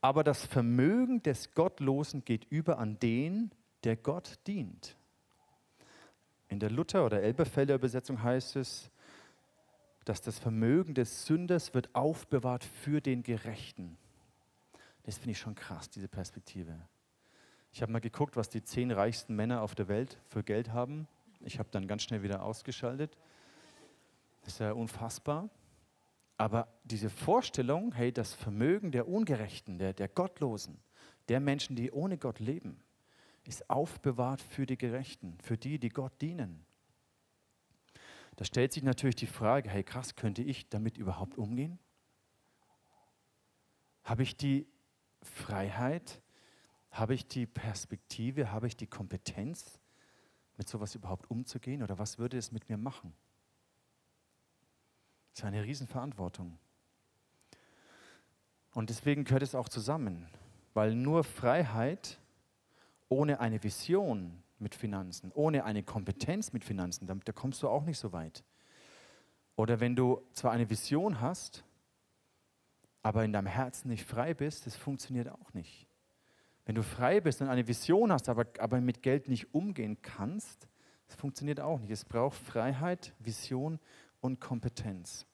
[0.00, 3.52] aber das Vermögen des Gottlosen geht über an den,
[3.84, 4.96] der Gott dient.
[6.48, 8.90] In der Luther- oder Elberfelder Übersetzung heißt es,
[10.04, 13.98] dass das Vermögen des Sünders wird aufbewahrt für den Gerechten.
[15.04, 16.74] Das finde ich schon krass, diese Perspektive.
[17.72, 21.06] Ich habe mal geguckt, was die zehn reichsten Männer auf der Welt für Geld haben.
[21.40, 23.16] Ich habe dann ganz schnell wieder ausgeschaltet.
[24.42, 25.48] Das ist ja unfassbar.
[26.36, 30.78] Aber diese Vorstellung, hey, das Vermögen der Ungerechten, der, der Gottlosen,
[31.28, 32.82] der Menschen, die ohne Gott leben,
[33.44, 36.64] ist aufbewahrt für die Gerechten, für die, die Gott dienen.
[38.40, 41.78] Da stellt sich natürlich die Frage, hey krass, könnte ich damit überhaupt umgehen?
[44.02, 44.66] Habe ich die
[45.20, 46.22] Freiheit,
[46.90, 49.78] habe ich die Perspektive, habe ich die Kompetenz,
[50.56, 53.12] mit sowas überhaupt umzugehen oder was würde es mit mir machen?
[55.34, 56.58] Das ist eine Riesenverantwortung.
[58.72, 60.30] Und deswegen gehört es auch zusammen,
[60.72, 62.18] weil nur Freiheit
[63.10, 67.84] ohne eine Vision mit Finanzen, ohne eine Kompetenz mit Finanzen, da, da kommst du auch
[67.84, 68.44] nicht so weit.
[69.56, 71.64] Oder wenn du zwar eine Vision hast,
[73.02, 75.86] aber in deinem Herzen nicht frei bist, das funktioniert auch nicht.
[76.66, 80.68] Wenn du frei bist und eine Vision hast, aber, aber mit Geld nicht umgehen kannst,
[81.06, 81.90] das funktioniert auch nicht.
[81.90, 83.80] Es braucht Freiheit, Vision
[84.20, 85.26] und Kompetenz.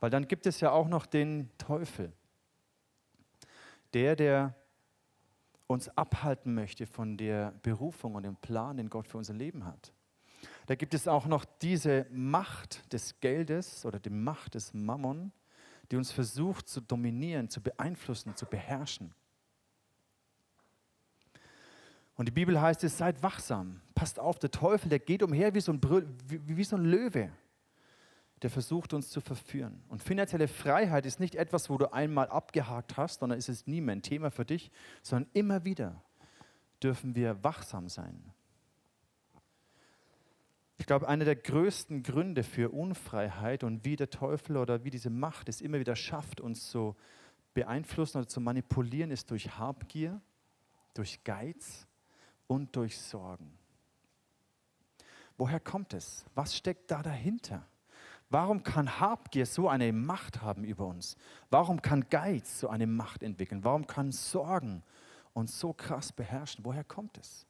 [0.00, 2.12] Weil dann gibt es ja auch noch den Teufel.
[3.94, 4.56] Der, der
[5.70, 9.92] uns abhalten möchte von der Berufung und dem Plan, den Gott für unser Leben hat.
[10.66, 15.32] Da gibt es auch noch diese Macht des Geldes oder die Macht des Mammon,
[15.90, 19.14] die uns versucht zu dominieren, zu beeinflussen, zu beherrschen.
[22.16, 25.60] Und die Bibel heißt es, seid wachsam, passt auf, der Teufel, der geht umher wie
[25.60, 27.30] so ein, Brü wie, wie so ein Löwe
[28.42, 29.82] der versucht uns zu verführen.
[29.88, 33.80] Und finanzielle Freiheit ist nicht etwas, wo du einmal abgehakt hast, sondern ist es nie
[33.80, 34.70] mehr ein Thema für dich,
[35.02, 36.02] sondern immer wieder
[36.82, 38.32] dürfen wir wachsam sein.
[40.78, 45.10] Ich glaube, einer der größten Gründe für Unfreiheit und wie der Teufel oder wie diese
[45.10, 46.96] Macht es immer wieder schafft, uns zu
[47.52, 50.22] beeinflussen oder zu manipulieren, ist durch Habgier,
[50.94, 51.86] durch Geiz
[52.46, 53.58] und durch Sorgen.
[55.36, 56.24] Woher kommt es?
[56.34, 57.66] Was steckt da dahinter?
[58.30, 61.16] Warum kann Habgier so eine Macht haben über uns?
[61.50, 63.64] Warum kann Geiz so eine Macht entwickeln?
[63.64, 64.84] Warum kann Sorgen
[65.32, 66.64] uns so krass beherrschen?
[66.64, 67.44] Woher kommt es?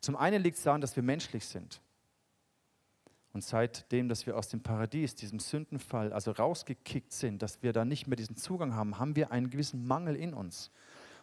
[0.00, 1.82] Zum einen liegt es daran, dass wir menschlich sind.
[3.34, 7.84] Und seitdem, dass wir aus dem Paradies, diesem Sündenfall, also rausgekickt sind, dass wir da
[7.84, 10.70] nicht mehr diesen Zugang haben, haben wir einen gewissen Mangel in uns.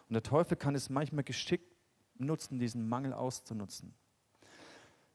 [0.08, 1.74] Und der Teufel kann es manchmal geschickt
[2.14, 3.94] nutzen, diesen Mangel auszunutzen.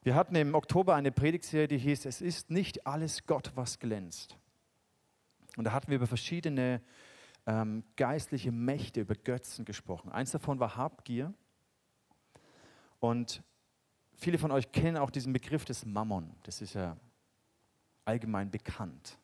[0.04, 4.36] Wir hatten im Oktober eine Predigtserie, die hieß, es ist nicht alles Gott, was glänzt.
[5.56, 6.82] Und da hatten wir über verschiedene
[7.46, 10.10] ähm, geistliche Mächte, über Götzen gesprochen.
[10.10, 11.32] Eins davon war Habgier.
[12.98, 13.44] Und
[14.16, 16.34] viele von euch kennen auch diesen Begriff des Mammon.
[16.42, 16.96] Das ist ja
[18.04, 19.18] allgemein bekannt.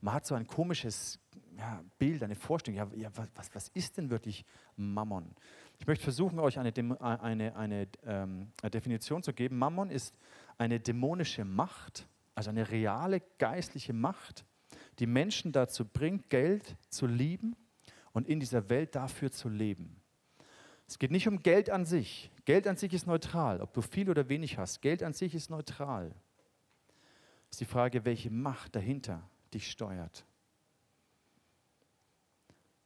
[0.00, 1.18] Man hat so ein komisches
[1.58, 2.78] ja, Bild, eine Vorstellung.
[2.78, 5.34] Ja, ja was, was ist denn wirklich Mammon?
[5.78, 9.58] Ich möchte versuchen, euch eine, eine, eine ähm, Definition zu geben.
[9.58, 10.16] Mammon ist
[10.56, 14.44] eine dämonische Macht, also eine reale geistliche Macht,
[14.98, 17.56] die Menschen dazu bringt, Geld zu lieben
[18.12, 20.00] und in dieser Welt dafür zu leben.
[20.86, 22.30] Es geht nicht um Geld an sich.
[22.44, 24.82] Geld an sich ist neutral, ob du viel oder wenig hast.
[24.82, 26.14] Geld an sich ist neutral.
[27.50, 30.24] Es ist die Frage, welche Macht dahinter dich steuert.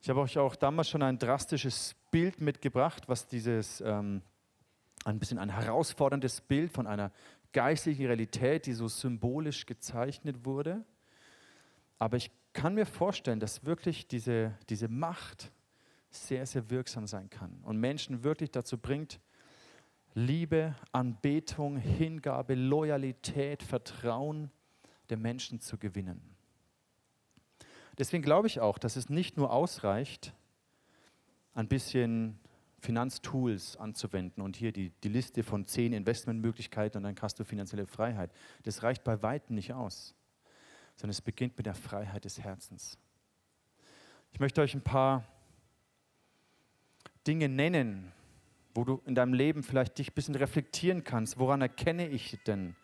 [0.01, 4.23] Ich habe euch auch damals schon ein drastisches Bild mitgebracht, was dieses, ähm,
[5.05, 7.11] ein bisschen ein herausforderndes Bild von einer
[7.53, 10.85] geistlichen Realität, die so symbolisch gezeichnet wurde.
[11.99, 15.51] Aber ich kann mir vorstellen, dass wirklich diese, diese Macht
[16.11, 19.21] sehr, sehr wirksam sein kann und Menschen wirklich dazu bringt,
[20.15, 24.51] Liebe, Anbetung, Hingabe, Loyalität, Vertrauen
[25.11, 26.38] der Menschen zu gewinnen.
[27.99, 30.33] Deswegen glaube ich auch, dass es nicht nur ausreicht,
[31.55, 32.39] ein bisschen
[32.81, 37.87] Finanztools anzuwenden und hier die, die Liste von zehn Investmentmöglichkeiten und dann hast du finanzielle
[37.87, 38.31] Freiheit.
[38.63, 40.15] Das reicht bei weitem nicht aus,
[40.95, 42.97] sondern es beginnt mit der Freiheit des Herzens.
[44.31, 45.25] Ich möchte euch ein paar
[47.27, 48.13] Dinge nennen,
[48.75, 51.39] wo du in deinem Leben vielleicht dich ein bisschen reflektieren kannst.
[51.39, 52.77] Woran erkenne ich denn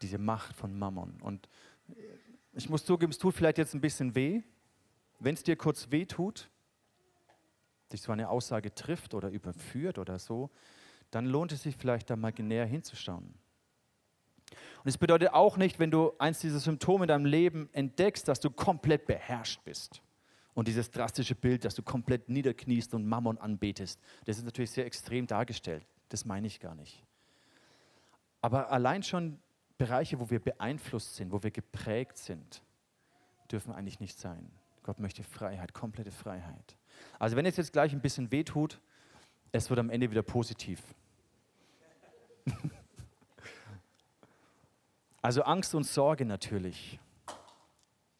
[0.00, 1.20] diese Macht von Mammon?
[1.20, 1.46] Und
[2.58, 4.42] ich muss zugeben, es tut vielleicht jetzt ein bisschen weh.
[5.20, 6.50] Wenn es dir kurz weh tut,
[7.92, 10.50] dich so eine Aussage trifft oder überführt oder so,
[11.12, 13.32] dann lohnt es sich vielleicht da mal näher hinzuschauen.
[14.82, 18.40] Und es bedeutet auch nicht, wenn du eins dieser Symptome in deinem Leben entdeckst, dass
[18.40, 20.02] du komplett beherrscht bist.
[20.54, 24.86] Und dieses drastische Bild, dass du komplett niederkniest und Mammon anbetest, das ist natürlich sehr
[24.86, 25.86] extrem dargestellt.
[26.08, 27.04] Das meine ich gar nicht.
[28.40, 29.38] Aber allein schon
[29.78, 32.62] Bereiche, wo wir beeinflusst sind, wo wir geprägt sind,
[33.50, 34.50] dürfen eigentlich nicht sein.
[34.82, 36.76] Gott möchte Freiheit, komplette Freiheit.
[37.18, 38.80] Also wenn es jetzt gleich ein bisschen weh tut,
[39.52, 40.82] es wird am Ende wieder positiv.
[45.22, 46.98] also Angst und Sorge natürlich.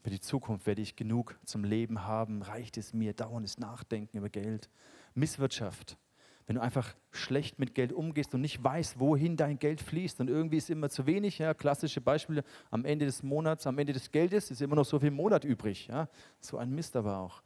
[0.03, 4.29] Für die Zukunft werde ich genug zum Leben haben, reicht es mir, dauerndes Nachdenken über
[4.29, 4.71] Geld,
[5.14, 5.99] Misswirtschaft.
[6.48, 10.30] Wenn du einfach schlecht mit Geld umgehst und nicht weißt, wohin dein Geld fließt und
[10.30, 14.11] irgendwie ist immer zu wenig, ja, klassische Beispiele, am Ende des Monats, am Ende des
[14.11, 15.88] Geldes ist immer noch so viel Monat übrig.
[15.88, 16.08] Ja,
[16.40, 17.42] so ein Mist aber auch.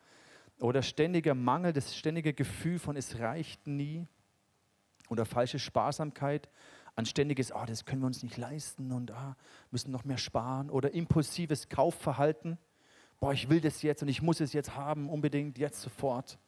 [0.61, 4.07] Oder ständiger Mangel, das ständige Gefühl von es reicht nie.
[5.09, 6.49] Oder falsche Sparsamkeit,
[6.95, 9.37] an ständiges, oh, das können wir uns nicht leisten und ah,
[9.73, 10.71] müssen noch mehr sparen.
[10.71, 12.57] Oder impulsives Kaufverhalten,
[13.19, 16.39] boah, ich will das jetzt und ich muss es jetzt haben, unbedingt, jetzt sofort.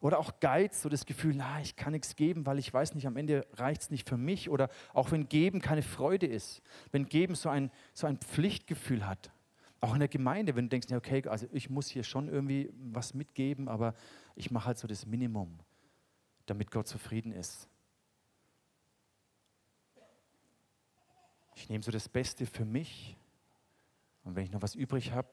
[0.00, 3.06] Oder auch Geiz, so das Gefühl, na, ich kann nichts geben, weil ich weiß nicht,
[3.06, 4.48] am Ende reicht es nicht für mich.
[4.48, 9.32] Oder auch wenn Geben keine Freude ist, wenn Geben so ein, so ein Pflichtgefühl hat.
[9.80, 13.14] Auch in der Gemeinde, wenn du denkst, okay, also ich muss hier schon irgendwie was
[13.14, 13.94] mitgeben, aber
[14.36, 15.58] ich mache halt so das Minimum,
[16.46, 17.68] damit Gott zufrieden ist.
[21.54, 23.16] Ich nehme so das Beste für mich
[24.22, 25.30] und wenn ich noch was übrig habe,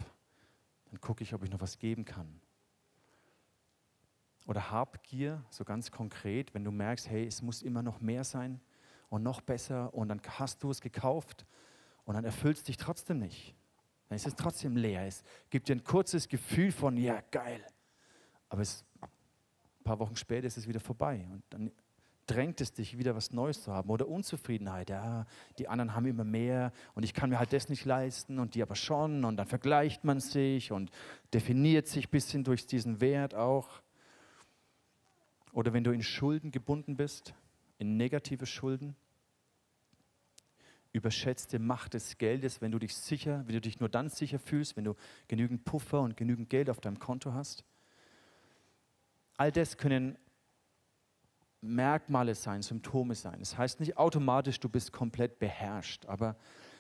[0.89, 2.41] dann gucke ich, ob ich noch was geben kann.
[4.46, 8.60] Oder Habgier, so ganz konkret, wenn du merkst, hey, es muss immer noch mehr sein
[9.10, 11.46] und noch besser und dann hast du es gekauft
[12.06, 13.56] und dann erfüllst es dich trotzdem nicht.
[14.08, 15.08] Dann ist es trotzdem leer.
[15.08, 17.66] Es gibt dir ein kurzes Gefühl von, ja, geil.
[18.50, 21.72] Aber es, ein paar Wochen später ist es wieder vorbei und dann
[22.28, 23.90] drängt es dich, wieder was Neues zu haben.
[23.90, 25.26] Oder Unzufriedenheit, ja,
[25.58, 28.62] die anderen haben immer mehr und ich kann mir halt das nicht leisten und die
[28.62, 29.26] aber schon.
[29.26, 30.92] Und dann vergleicht man sich und
[31.34, 33.82] definiert sich ein bisschen durch diesen Wert auch.
[35.56, 37.34] Oder wenn du in Schulden gebunden bist,
[37.78, 38.94] in negative Schulden,
[40.91, 44.76] überschätzte Macht des Geldes, wenn du dich sicher, wenn du dich nur dann sicher fühlst,
[44.76, 44.96] wenn du
[45.30, 47.63] genügend Puffer und genügend Geld auf deinem Konto hast.
[49.38, 50.18] All das können
[51.62, 53.39] Merkmale sein, Symptome sein.
[53.39, 56.36] Das heißt nicht automatisch, du bist komplett beherrscht, aber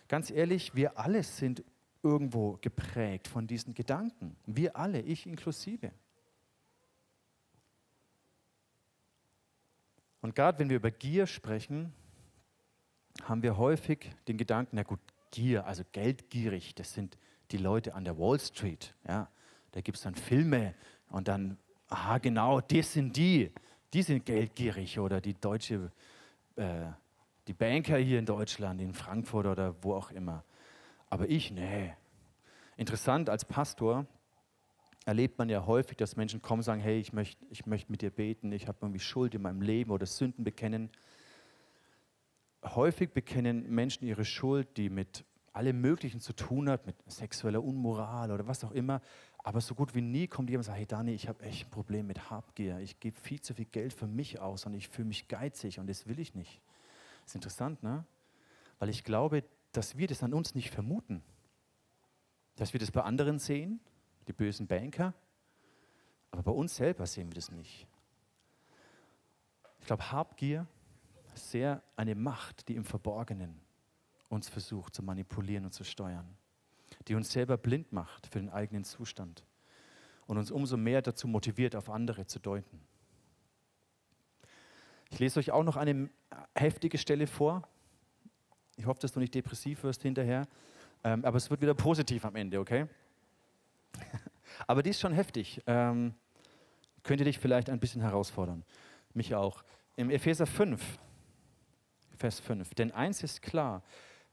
[0.09, 1.63] ganz ehrlich, wir alle sind
[2.03, 4.35] irgendwo geprägt von diesen Gedanken.
[4.45, 5.93] Wir alle, ich inklusive.
[10.25, 11.93] Und gerade wenn wir über Gier sprechen,
[13.25, 17.15] haben wir häufig den Gedanken, na gut, Gier, also geldgierig, das sind
[17.51, 18.95] die Leute an der Wall Street.
[19.07, 19.29] Ja?
[19.73, 20.73] Da gibt es dann Filme
[21.09, 21.59] und dann,
[21.89, 23.51] aha, genau, das sind die,
[23.93, 25.91] die sind geldgierig oder die deutsche,
[26.55, 26.87] äh,
[27.45, 30.43] die Banker hier in Deutschland, in Frankfurt oder wo auch immer.
[31.07, 31.93] Aber ich, nee.
[32.77, 34.07] Interessant, als Pastor
[35.05, 38.01] erlebt man ja häufig, dass Menschen kommen und sagen, hey, ich möchte ich möcht mit
[38.01, 40.89] dir beten, ich habe irgendwie Schuld in meinem Leben oder Sünden bekennen.
[42.63, 48.31] Häufig bekennen Menschen ihre Schuld, die mit allem Möglichen zu tun hat, mit sexueller Unmoral
[48.31, 48.99] oder was auch immer.
[49.37, 51.69] Aber so gut wie nie kommt jemand und sagt, hey Dani, ich habe echt ein
[51.69, 52.79] Problem mit Habgier.
[52.79, 55.87] Ich gebe viel zu viel Geld für mich aus und ich fühle mich geizig und
[55.87, 56.61] das will ich nicht.
[57.21, 58.05] Das ist interessant, ne?
[58.79, 61.21] Weil ich glaube, dass wir das an uns nicht vermuten.
[62.55, 63.79] Dass wir das bei anderen sehen
[64.27, 65.13] die bösen Banker,
[66.31, 67.87] aber bei uns selber sehen wir das nicht.
[69.79, 70.67] Ich glaube, Habgier
[71.33, 73.61] ist sehr eine Macht, die im Verborgenen
[74.29, 76.27] uns versucht zu manipulieren und zu steuern,
[77.07, 79.45] die uns selber blind macht für den eigenen Zustand
[80.27, 82.81] und uns umso mehr dazu motiviert, auf andere zu deuten.
[85.11, 86.09] Ich lese euch auch noch eine
[86.55, 87.67] heftige Stelle vor.
[88.75, 90.47] Ich hoffe, dass du nicht depressiv wirst hinterher,
[91.03, 92.87] ähm, aber es wird wieder positiv am Ende, okay?
[94.67, 95.61] Aber die ist schon heftig.
[95.67, 96.13] Ähm,
[97.03, 98.63] könnte dich vielleicht ein bisschen herausfordern.
[99.13, 99.63] Mich auch.
[99.95, 100.81] Im Epheser 5,
[102.17, 102.73] Vers 5.
[102.73, 103.83] Denn eins ist klar,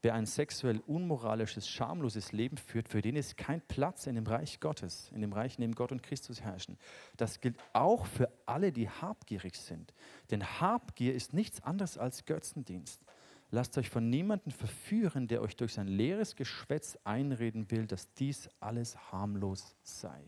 [0.02, 4.58] wer ein sexuell unmoralisches, schamloses Leben führt, für den ist kein Platz in dem Reich
[4.58, 6.76] Gottes, in dem Reich, in dem Gott und Christus herrschen.
[7.16, 9.94] Das gilt auch für alle, die habgierig sind.
[10.30, 13.04] Denn Habgier ist nichts anderes als Götzendienst.
[13.54, 18.48] Lasst euch von niemandem verführen, der euch durch sein leeres Geschwätz einreden will, dass dies
[18.60, 20.24] alles harmlos sei.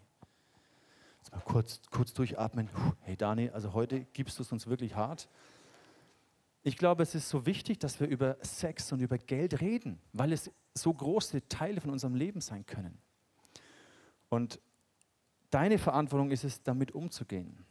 [1.21, 2.69] Jetzt mal kurz, kurz durchatmen.
[3.01, 5.31] Hey Dani, also heute gibst du es uns wirklich hart.
[6.65, 10.31] Ich glaube, es ist so wichtig, dass wir über Sex und über Geld reden, weil
[10.31, 12.99] es so große Teile von unserem Leben sein können.
[14.29, 14.61] Und
[15.49, 17.65] deine Verantwortung ist es, damit umzugehen.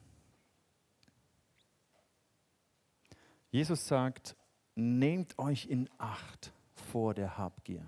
[3.51, 4.35] Jesus sagt,
[4.75, 7.87] nehmt euch in Acht vor der Habgier.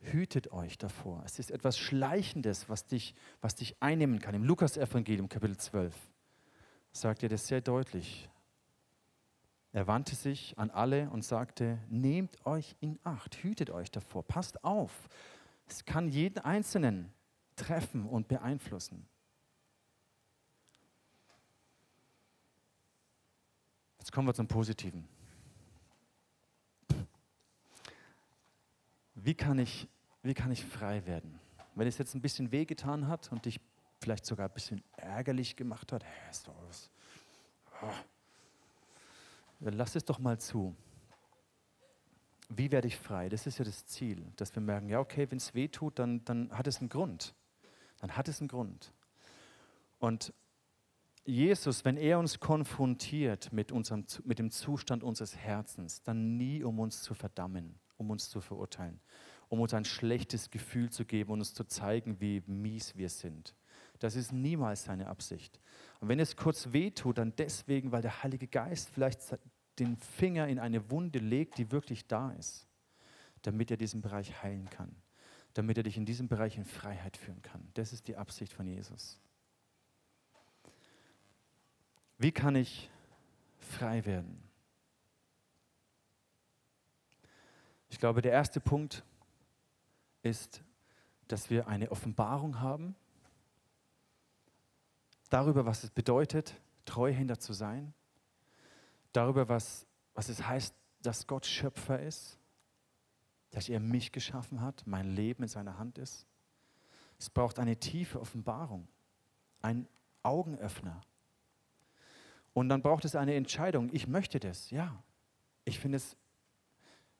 [0.00, 1.22] Hütet euch davor.
[1.26, 4.34] Es ist etwas Schleichendes, was dich, was dich einnehmen kann.
[4.34, 5.94] Im Lukas-Evangelium, Kapitel 12,
[6.92, 8.30] sagt er das sehr deutlich.
[9.72, 14.64] Er wandte sich an alle und sagte, nehmt euch in Acht, hütet euch davor, passt
[14.64, 15.08] auf.
[15.66, 17.12] Es kann jeden Einzelnen
[17.54, 19.06] treffen und beeinflussen.
[24.00, 25.06] Jetzt kommen wir zum Positiven.
[29.14, 29.86] Wie kann ich,
[30.22, 31.38] wie kann ich frei werden?
[31.74, 33.60] Wenn es jetzt ein bisschen wehgetan hat und dich
[34.00, 36.90] vielleicht sogar ein bisschen ärgerlich gemacht hat, hey, ist doch was.
[37.82, 37.92] Oh.
[39.60, 40.74] Lass es doch mal zu.
[42.48, 43.28] Wie werde ich frei?
[43.28, 46.24] Das ist ja das Ziel, dass wir merken, ja, okay, wenn es weh tut, dann,
[46.24, 47.34] dann hat es einen Grund.
[47.98, 48.94] Dann hat es einen Grund.
[49.98, 50.32] Und
[51.24, 56.78] Jesus, wenn er uns konfrontiert mit, unserem, mit dem Zustand unseres Herzens, dann nie, um
[56.78, 59.00] uns zu verdammen, um uns zu verurteilen,
[59.48, 63.54] um uns ein schlechtes Gefühl zu geben und uns zu zeigen, wie mies wir sind.
[63.98, 65.60] Das ist niemals seine Absicht.
[66.00, 69.20] Und wenn es kurz weh tut, dann deswegen, weil der Heilige Geist vielleicht
[69.78, 72.66] den Finger in eine Wunde legt, die wirklich da ist,
[73.42, 74.96] damit er diesen Bereich heilen kann,
[75.52, 77.68] damit er dich in diesem Bereich in Freiheit führen kann.
[77.74, 79.20] Das ist die Absicht von Jesus.
[82.20, 82.90] Wie kann ich
[83.58, 84.42] frei werden?
[87.88, 89.02] Ich glaube, der erste Punkt
[90.20, 90.62] ist,
[91.28, 92.94] dass wir eine Offenbarung haben
[95.30, 97.94] darüber, was es bedeutet, Treuhänder zu sein,
[99.12, 102.38] darüber, was, was es heißt, dass Gott Schöpfer ist,
[103.50, 106.26] dass er mich geschaffen hat, mein Leben in seiner Hand ist.
[107.18, 108.88] Es braucht eine tiefe Offenbarung,
[109.62, 109.88] ein
[110.22, 111.00] Augenöffner.
[112.60, 113.88] Und dann braucht es eine Entscheidung.
[113.90, 115.02] Ich möchte das, ja.
[115.64, 116.14] Ich finde es,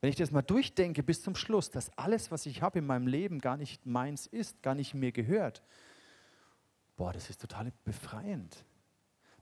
[0.03, 3.07] wenn ich das mal durchdenke bis zum Schluss, dass alles, was ich habe in meinem
[3.07, 5.62] Leben, gar nicht meins ist, gar nicht mir gehört,
[6.94, 8.66] boah, das ist total befreiend.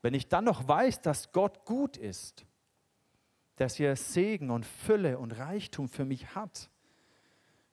[0.00, 2.46] Wenn ich dann noch weiß, dass Gott gut ist,
[3.56, 6.70] dass er Segen und Fülle und Reichtum für mich hat,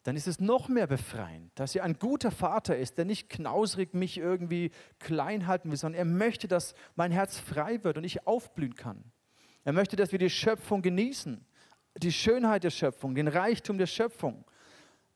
[0.06, 3.96] dann ist es noch mehr befreiend, dass er ein guter Vater ist, der nicht knausrig
[3.96, 8.28] mich irgendwie klein halten will, sondern er möchte, dass mein Herz frei wird und ich
[8.28, 9.04] aufblühen kann.
[9.64, 11.44] Er möchte, dass wir die Schöpfung genießen,
[11.98, 14.46] die Schönheit der Schöpfung, den Reichtum der Schöpfung.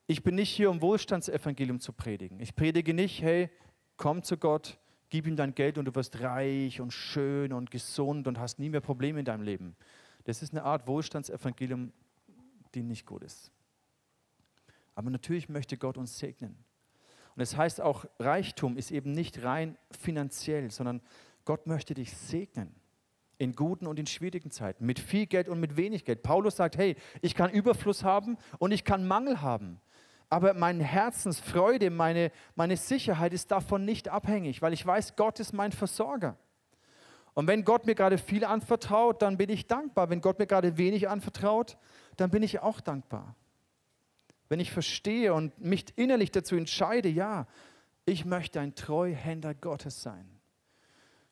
[0.07, 2.39] Ich bin nicht hier, um Wohlstandsevangelium zu predigen.
[2.39, 3.51] Ich predige nicht, hey,
[3.95, 4.79] komm zu Gott,
[5.11, 8.69] gib ihm dein Geld und du wirst reich und schön und gesund und hast nie
[8.69, 9.75] mehr Probleme in deinem Leben.
[10.23, 11.93] Das ist eine Art Wohlstandsevangelium,
[12.73, 13.51] die nicht gut ist.
[14.99, 16.57] Aber natürlich möchte Gott uns segnen.
[17.33, 21.01] Und es das heißt auch, Reichtum ist eben nicht rein finanziell, sondern
[21.45, 22.75] Gott möchte dich segnen.
[23.37, 26.21] In guten und in schwierigen Zeiten, mit viel Geld und mit wenig Geld.
[26.21, 29.79] Paulus sagt, hey, ich kann Überfluss haben und ich kann Mangel haben.
[30.27, 35.53] Aber meine Herzensfreude, meine, meine Sicherheit ist davon nicht abhängig, weil ich weiß, Gott ist
[35.53, 36.35] mein Versorger.
[37.35, 40.09] Und wenn Gott mir gerade viel anvertraut, dann bin ich dankbar.
[40.09, 41.77] Wenn Gott mir gerade wenig anvertraut,
[42.17, 43.37] dann bin ich auch dankbar.
[44.49, 47.47] Wenn ich verstehe und mich innerlich dazu entscheide, ja,
[48.05, 50.27] ich möchte ein Treuhänder Gottes sein,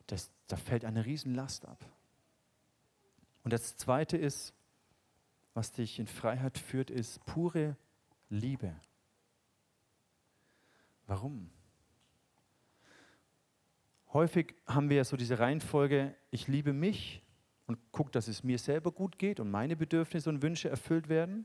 [0.06, 1.84] das, da fällt eine Riesenlast ab.
[3.42, 4.54] Und das Zweite ist,
[5.52, 7.76] was dich in Freiheit führt, ist pure
[8.28, 8.74] Liebe.
[11.06, 11.50] Warum?
[14.12, 17.22] Häufig haben wir so diese Reihenfolge, ich liebe mich
[17.66, 21.44] und gucke, dass es mir selber gut geht und meine Bedürfnisse und Wünsche erfüllt werden.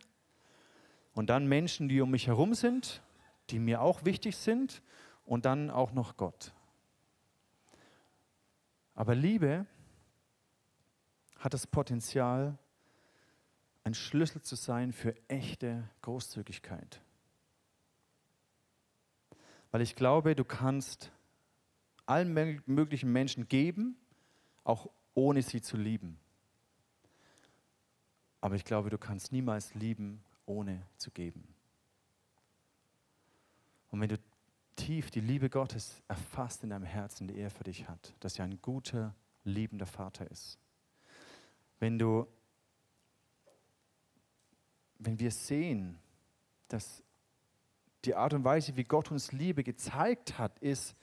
[1.14, 3.02] Und dann Menschen, die um mich herum sind,
[3.50, 4.82] die mir auch wichtig sind
[5.26, 6.54] und dann auch noch Gott.
[8.96, 9.66] Aber Liebe
[11.38, 12.58] hat das Potenzial,
[13.84, 17.02] ein Schlüssel zu sein für echte Großzügigkeit.
[19.72, 21.12] Weil ich glaube, du kannst
[22.06, 23.98] allen möglichen Menschen geben,
[24.64, 26.18] auch ohne sie zu lieben.
[28.40, 31.48] Aber ich glaube, du kannst niemals lieben, ohne zu geben.
[33.90, 34.18] Und wenn du
[34.76, 38.46] tief die Liebe Gottes erfasst in deinem Herzen, die er für dich hat, dass er
[38.46, 40.58] ein guter, liebender Vater ist.
[41.80, 42.28] Wenn du,
[45.00, 46.00] wenn wir sehen,
[46.70, 47.04] dass
[48.06, 50.96] die Art und Weise, wie Gott uns Liebe gezeigt hat, ist,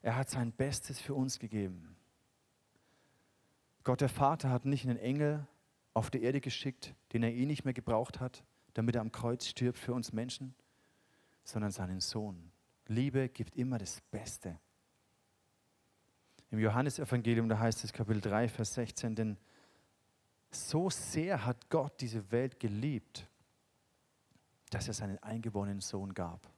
[0.00, 1.96] Er hat sein Bestes für uns gegeben.
[3.84, 5.46] Gott der Vater hat nicht einen Engel
[5.92, 8.44] auf die Erde geschickt, den er eh nicht mehr gebraucht hat,
[8.78, 10.54] damit er am Kreuz stirbt für uns Menschen,
[11.42, 12.52] sondern seinen Sohn.
[12.86, 14.56] Liebe gibt immer das Beste.
[16.52, 19.36] Im Johannesevangelium, da heißt es Kapitel 3, Vers 16, denn
[20.52, 23.26] so sehr hat Gott diese Welt geliebt,
[24.70, 26.48] dass er seinen eingeborenen Sohn gab.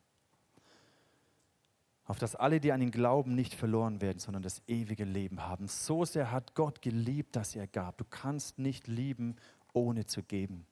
[2.05, 5.69] Auf dass alle, die an ihn glauben, nicht verloren werden, sondern das ewige Leben haben.
[5.69, 7.97] So sehr hat Gott geliebt, dass er gab.
[7.97, 9.37] Du kannst nicht lieben,
[9.73, 10.67] ohne zu geben.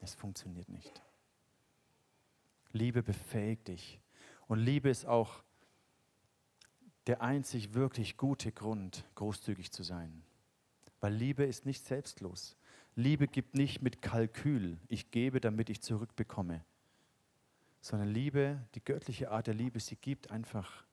[0.00, 1.02] Es funktioniert nicht.
[2.72, 4.00] Liebe befähigt dich.
[4.46, 5.42] Und Liebe ist auch
[7.06, 10.22] der einzig wirklich gute Grund, großzügig zu sein.
[11.00, 12.56] Weil Liebe ist nicht selbstlos.
[12.94, 16.64] Liebe gibt nicht mit Kalkül, ich gebe, damit ich zurückbekomme,
[17.80, 20.84] sondern Liebe, die göttliche Art der Liebe, sie gibt einfach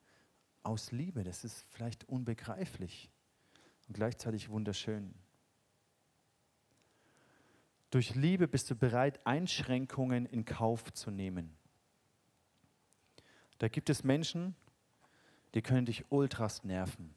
[0.64, 1.24] aus Liebe.
[1.24, 3.10] Das ist vielleicht unbegreiflich
[3.88, 5.14] und gleichzeitig wunderschön.
[7.90, 11.56] Durch Liebe bist du bereit, Einschränkungen in Kauf zu nehmen.
[13.60, 14.56] Da gibt es Menschen,
[15.54, 17.16] die können dich ultras nerven.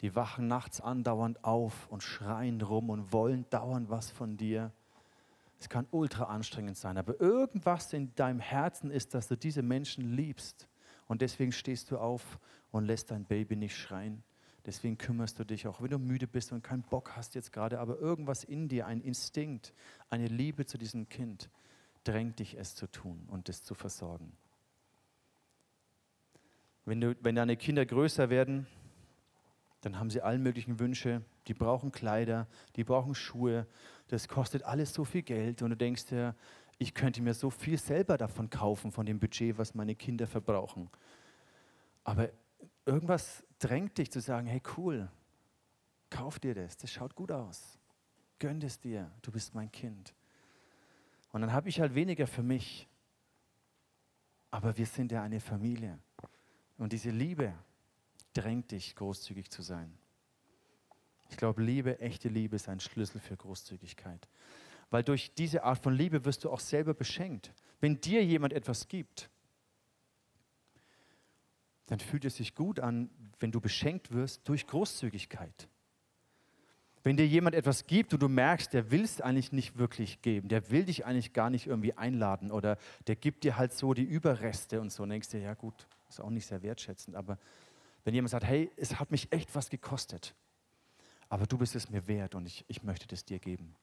[0.00, 4.72] Die wachen nachts andauernd auf und schreien rum und wollen dauernd was von dir.
[5.58, 10.14] Es kann ultra anstrengend sein, aber irgendwas in deinem Herzen ist, dass du diese Menschen
[10.14, 10.68] liebst.
[11.08, 12.38] Und deswegen stehst du auf
[12.70, 14.22] und lässt dein Baby nicht schreien.
[14.68, 17.80] Deswegen kümmerst du dich auch, wenn du müde bist und keinen Bock hast jetzt gerade,
[17.80, 19.72] aber irgendwas in dir, ein Instinkt,
[20.10, 21.48] eine Liebe zu diesem Kind,
[22.04, 24.30] drängt dich es zu tun und es zu versorgen.
[26.84, 28.66] Wenn, du, wenn deine Kinder größer werden,
[29.80, 31.22] dann haben sie alle möglichen Wünsche.
[31.46, 32.46] Die brauchen Kleider,
[32.76, 33.66] die brauchen Schuhe.
[34.08, 35.62] Das kostet alles so viel Geld.
[35.62, 36.34] Und du denkst dir,
[36.76, 40.90] ich könnte mir so viel selber davon kaufen, von dem Budget, was meine Kinder verbrauchen.
[42.04, 42.28] Aber
[42.84, 45.10] irgendwas drängt dich zu sagen, hey cool,
[46.10, 47.78] kauf dir das, das schaut gut aus.
[48.38, 50.14] Gönn es dir, du bist mein Kind.
[51.32, 52.88] Und dann habe ich halt weniger für mich.
[54.50, 55.98] Aber wir sind ja eine Familie.
[56.78, 57.52] Und diese Liebe
[58.32, 59.92] drängt dich, großzügig zu sein.
[61.30, 64.28] Ich glaube, Liebe, echte Liebe ist ein Schlüssel für Großzügigkeit.
[64.90, 67.52] Weil durch diese Art von Liebe wirst du auch selber beschenkt.
[67.80, 69.28] Wenn dir jemand etwas gibt,
[71.86, 73.10] dann fühlt es sich gut an,
[73.40, 75.68] wenn du beschenkt wirst durch Großzügigkeit.
[77.04, 80.48] Wenn dir jemand etwas gibt und du merkst, der will es eigentlich nicht wirklich geben,
[80.48, 82.76] der will dich eigentlich gar nicht irgendwie einladen oder
[83.06, 86.20] der gibt dir halt so die Überreste und so, und denkst dir, ja gut, ist
[86.20, 87.38] auch nicht sehr wertschätzend, aber
[88.04, 90.34] wenn jemand sagt, hey, es hat mich echt was gekostet,
[91.28, 93.74] aber du bist es mir wert und ich, ich möchte das dir geben.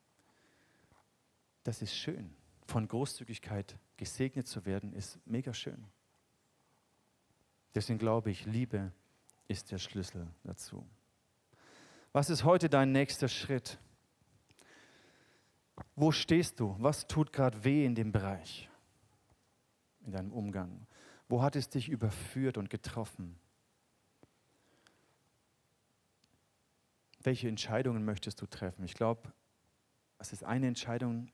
[1.63, 2.35] Das ist schön.
[2.67, 5.85] Von Großzügigkeit gesegnet zu werden, ist mega schön.
[7.73, 8.91] Deswegen glaube ich, Liebe
[9.47, 10.85] ist der Schlüssel dazu.
[12.11, 13.77] Was ist heute dein nächster Schritt?
[15.95, 16.75] Wo stehst du?
[16.79, 18.69] Was tut gerade weh in dem Bereich,
[20.05, 20.87] in deinem Umgang?
[21.27, 23.37] Wo hat es dich überführt und getroffen?
[27.21, 28.85] Welche Entscheidungen möchtest du treffen?
[28.85, 29.33] Ich glaube,
[30.19, 31.31] es ist eine Entscheidung,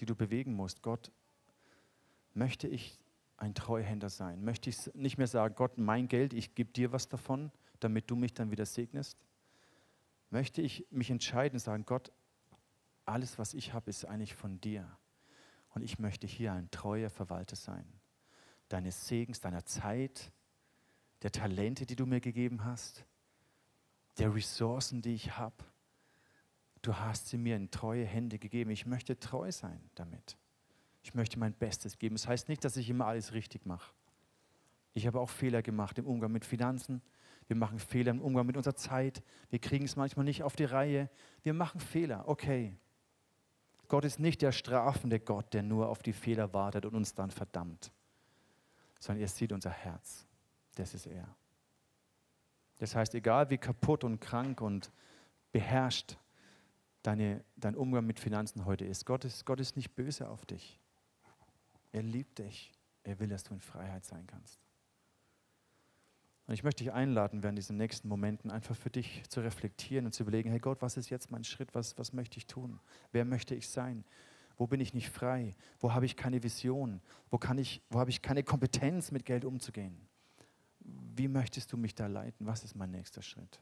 [0.00, 0.82] die du bewegen musst.
[0.82, 1.12] Gott,
[2.32, 2.98] möchte ich
[3.44, 4.42] ein Treuhänder sein?
[4.44, 8.16] Möchte ich nicht mehr sagen, Gott, mein Geld, ich gebe dir was davon, damit du
[8.16, 9.24] mich dann wieder segnest?
[10.30, 12.10] Möchte ich mich entscheiden sagen, Gott,
[13.04, 14.88] alles, was ich habe, ist eigentlich von dir.
[15.74, 17.84] Und ich möchte hier ein treuer Verwalter sein.
[18.68, 20.32] Deines Segens, deiner Zeit,
[21.22, 23.04] der Talente, die du mir gegeben hast,
[24.18, 25.64] der Ressourcen, die ich habe.
[26.82, 28.70] Du hast sie mir in treue Hände gegeben.
[28.70, 30.36] Ich möchte treu sein damit.
[31.04, 32.16] Ich möchte mein Bestes geben.
[32.16, 33.92] Das heißt nicht, dass ich immer alles richtig mache.
[34.94, 37.02] Ich habe auch Fehler gemacht im Umgang mit Finanzen.
[37.46, 39.22] Wir machen Fehler im Umgang mit unserer Zeit.
[39.50, 41.10] Wir kriegen es manchmal nicht auf die Reihe.
[41.42, 42.26] Wir machen Fehler.
[42.26, 42.74] Okay.
[43.88, 47.30] Gott ist nicht der strafende Gott, der nur auf die Fehler wartet und uns dann
[47.30, 47.92] verdammt,
[48.98, 50.26] sondern er sieht unser Herz.
[50.76, 51.28] Das ist er.
[52.78, 54.90] Das heißt, egal wie kaputt und krank und
[55.52, 56.16] beherrscht
[57.02, 60.80] deine, dein Umgang mit Finanzen heute ist, Gott ist, Gott ist nicht böse auf dich.
[61.94, 62.72] Er liebt dich.
[63.04, 64.58] Er will, dass du in Freiheit sein kannst.
[66.48, 70.12] Und ich möchte dich einladen, während diesen nächsten Momenten einfach für dich zu reflektieren und
[70.12, 71.72] zu überlegen, hey Gott, was ist jetzt mein Schritt?
[71.72, 72.80] Was, was möchte ich tun?
[73.12, 74.04] Wer möchte ich sein?
[74.56, 75.54] Wo bin ich nicht frei?
[75.78, 77.00] Wo habe ich keine Vision?
[77.30, 79.96] Wo, kann ich, wo habe ich keine Kompetenz, mit Geld umzugehen?
[80.80, 82.44] Wie möchtest du mich da leiten?
[82.44, 83.60] Was ist mein nächster Schritt?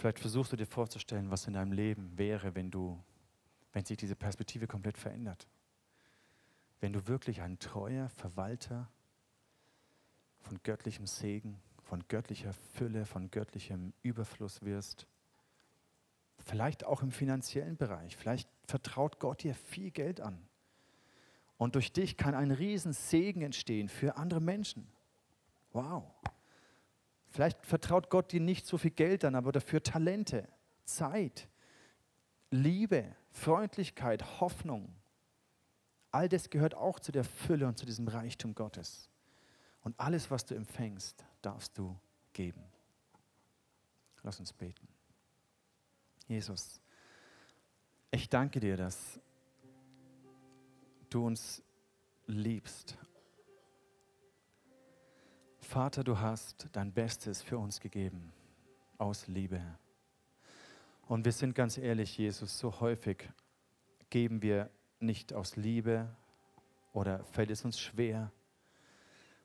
[0.00, 2.98] Vielleicht versuchst du dir vorzustellen, was in deinem Leben wäre, wenn du
[3.74, 5.46] wenn sich diese Perspektive komplett verändert.
[6.80, 8.90] Wenn du wirklich ein treuer Verwalter
[10.40, 15.06] von göttlichem Segen, von göttlicher Fülle, von göttlichem Überfluss wirst.
[16.38, 18.16] Vielleicht auch im finanziellen Bereich.
[18.16, 20.38] Vielleicht vertraut Gott dir viel Geld an.
[21.58, 24.90] Und durch dich kann ein Riesensegen entstehen für andere Menschen.
[25.72, 26.04] Wow.
[27.30, 30.48] Vielleicht vertraut Gott dir nicht so viel Geld an, aber dafür Talente,
[30.84, 31.48] Zeit,
[32.50, 34.92] Liebe, Freundlichkeit, Hoffnung.
[36.10, 39.08] All das gehört auch zu der Fülle und zu diesem Reichtum Gottes.
[39.82, 41.96] Und alles, was du empfängst, darfst du
[42.32, 42.64] geben.
[44.22, 44.88] Lass uns beten.
[46.26, 46.80] Jesus,
[48.10, 49.20] ich danke dir, dass
[51.08, 51.62] du uns
[52.26, 52.98] liebst.
[55.70, 58.32] Vater, du hast dein Bestes für uns gegeben,
[58.98, 59.62] aus Liebe.
[61.06, 63.28] Und wir sind ganz ehrlich, Jesus, so häufig
[64.10, 64.68] geben wir
[64.98, 66.08] nicht aus Liebe
[66.92, 68.32] oder fällt es uns schwer,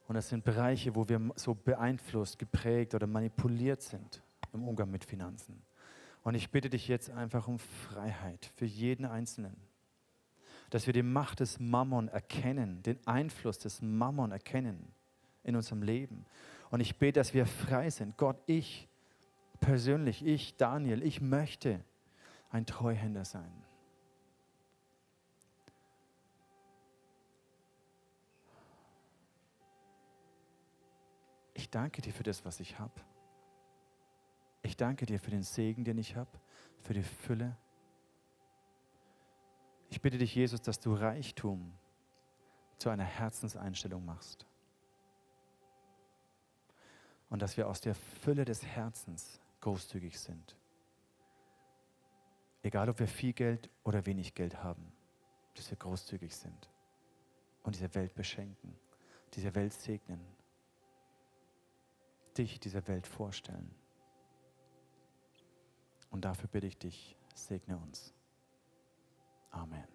[0.07, 5.05] und das sind Bereiche, wo wir so beeinflusst, geprägt oder manipuliert sind im Umgang mit
[5.05, 5.61] Finanzen.
[6.23, 9.57] Und ich bitte dich jetzt einfach um Freiheit für jeden Einzelnen.
[10.71, 14.94] Dass wir die Macht des Mammon erkennen, den Einfluss des Mammon erkennen
[15.45, 16.25] in unserem Leben.
[16.71, 18.17] Und ich bete, dass wir frei sind.
[18.17, 18.87] Gott, ich
[19.59, 21.79] persönlich, ich, Daniel, ich möchte
[22.49, 23.65] ein Treuhänder sein.
[31.65, 32.93] ich danke dir für das, was ich habe.
[34.61, 36.29] Ich danke dir für den Segen, den ich habe,
[36.83, 37.57] für die Fülle.
[39.89, 41.73] Ich bitte dich, Jesus, dass du Reichtum
[42.77, 44.45] zu einer Herzenseinstellung machst.
[47.35, 50.55] Und dass wir aus der Fülle des Herzens großzügig sind.
[52.63, 54.89] Egal, ob wir viel Geld oder wenig Geld haben,
[55.53, 56.71] dass wir großzügig sind
[57.63, 58.73] und diese Welt beschenken,
[59.33, 60.25] diese Welt segnen
[62.37, 63.69] dich dieser Welt vorstellen.
[66.11, 68.13] Und dafür bitte ich dich, segne uns.
[69.51, 69.94] Amen.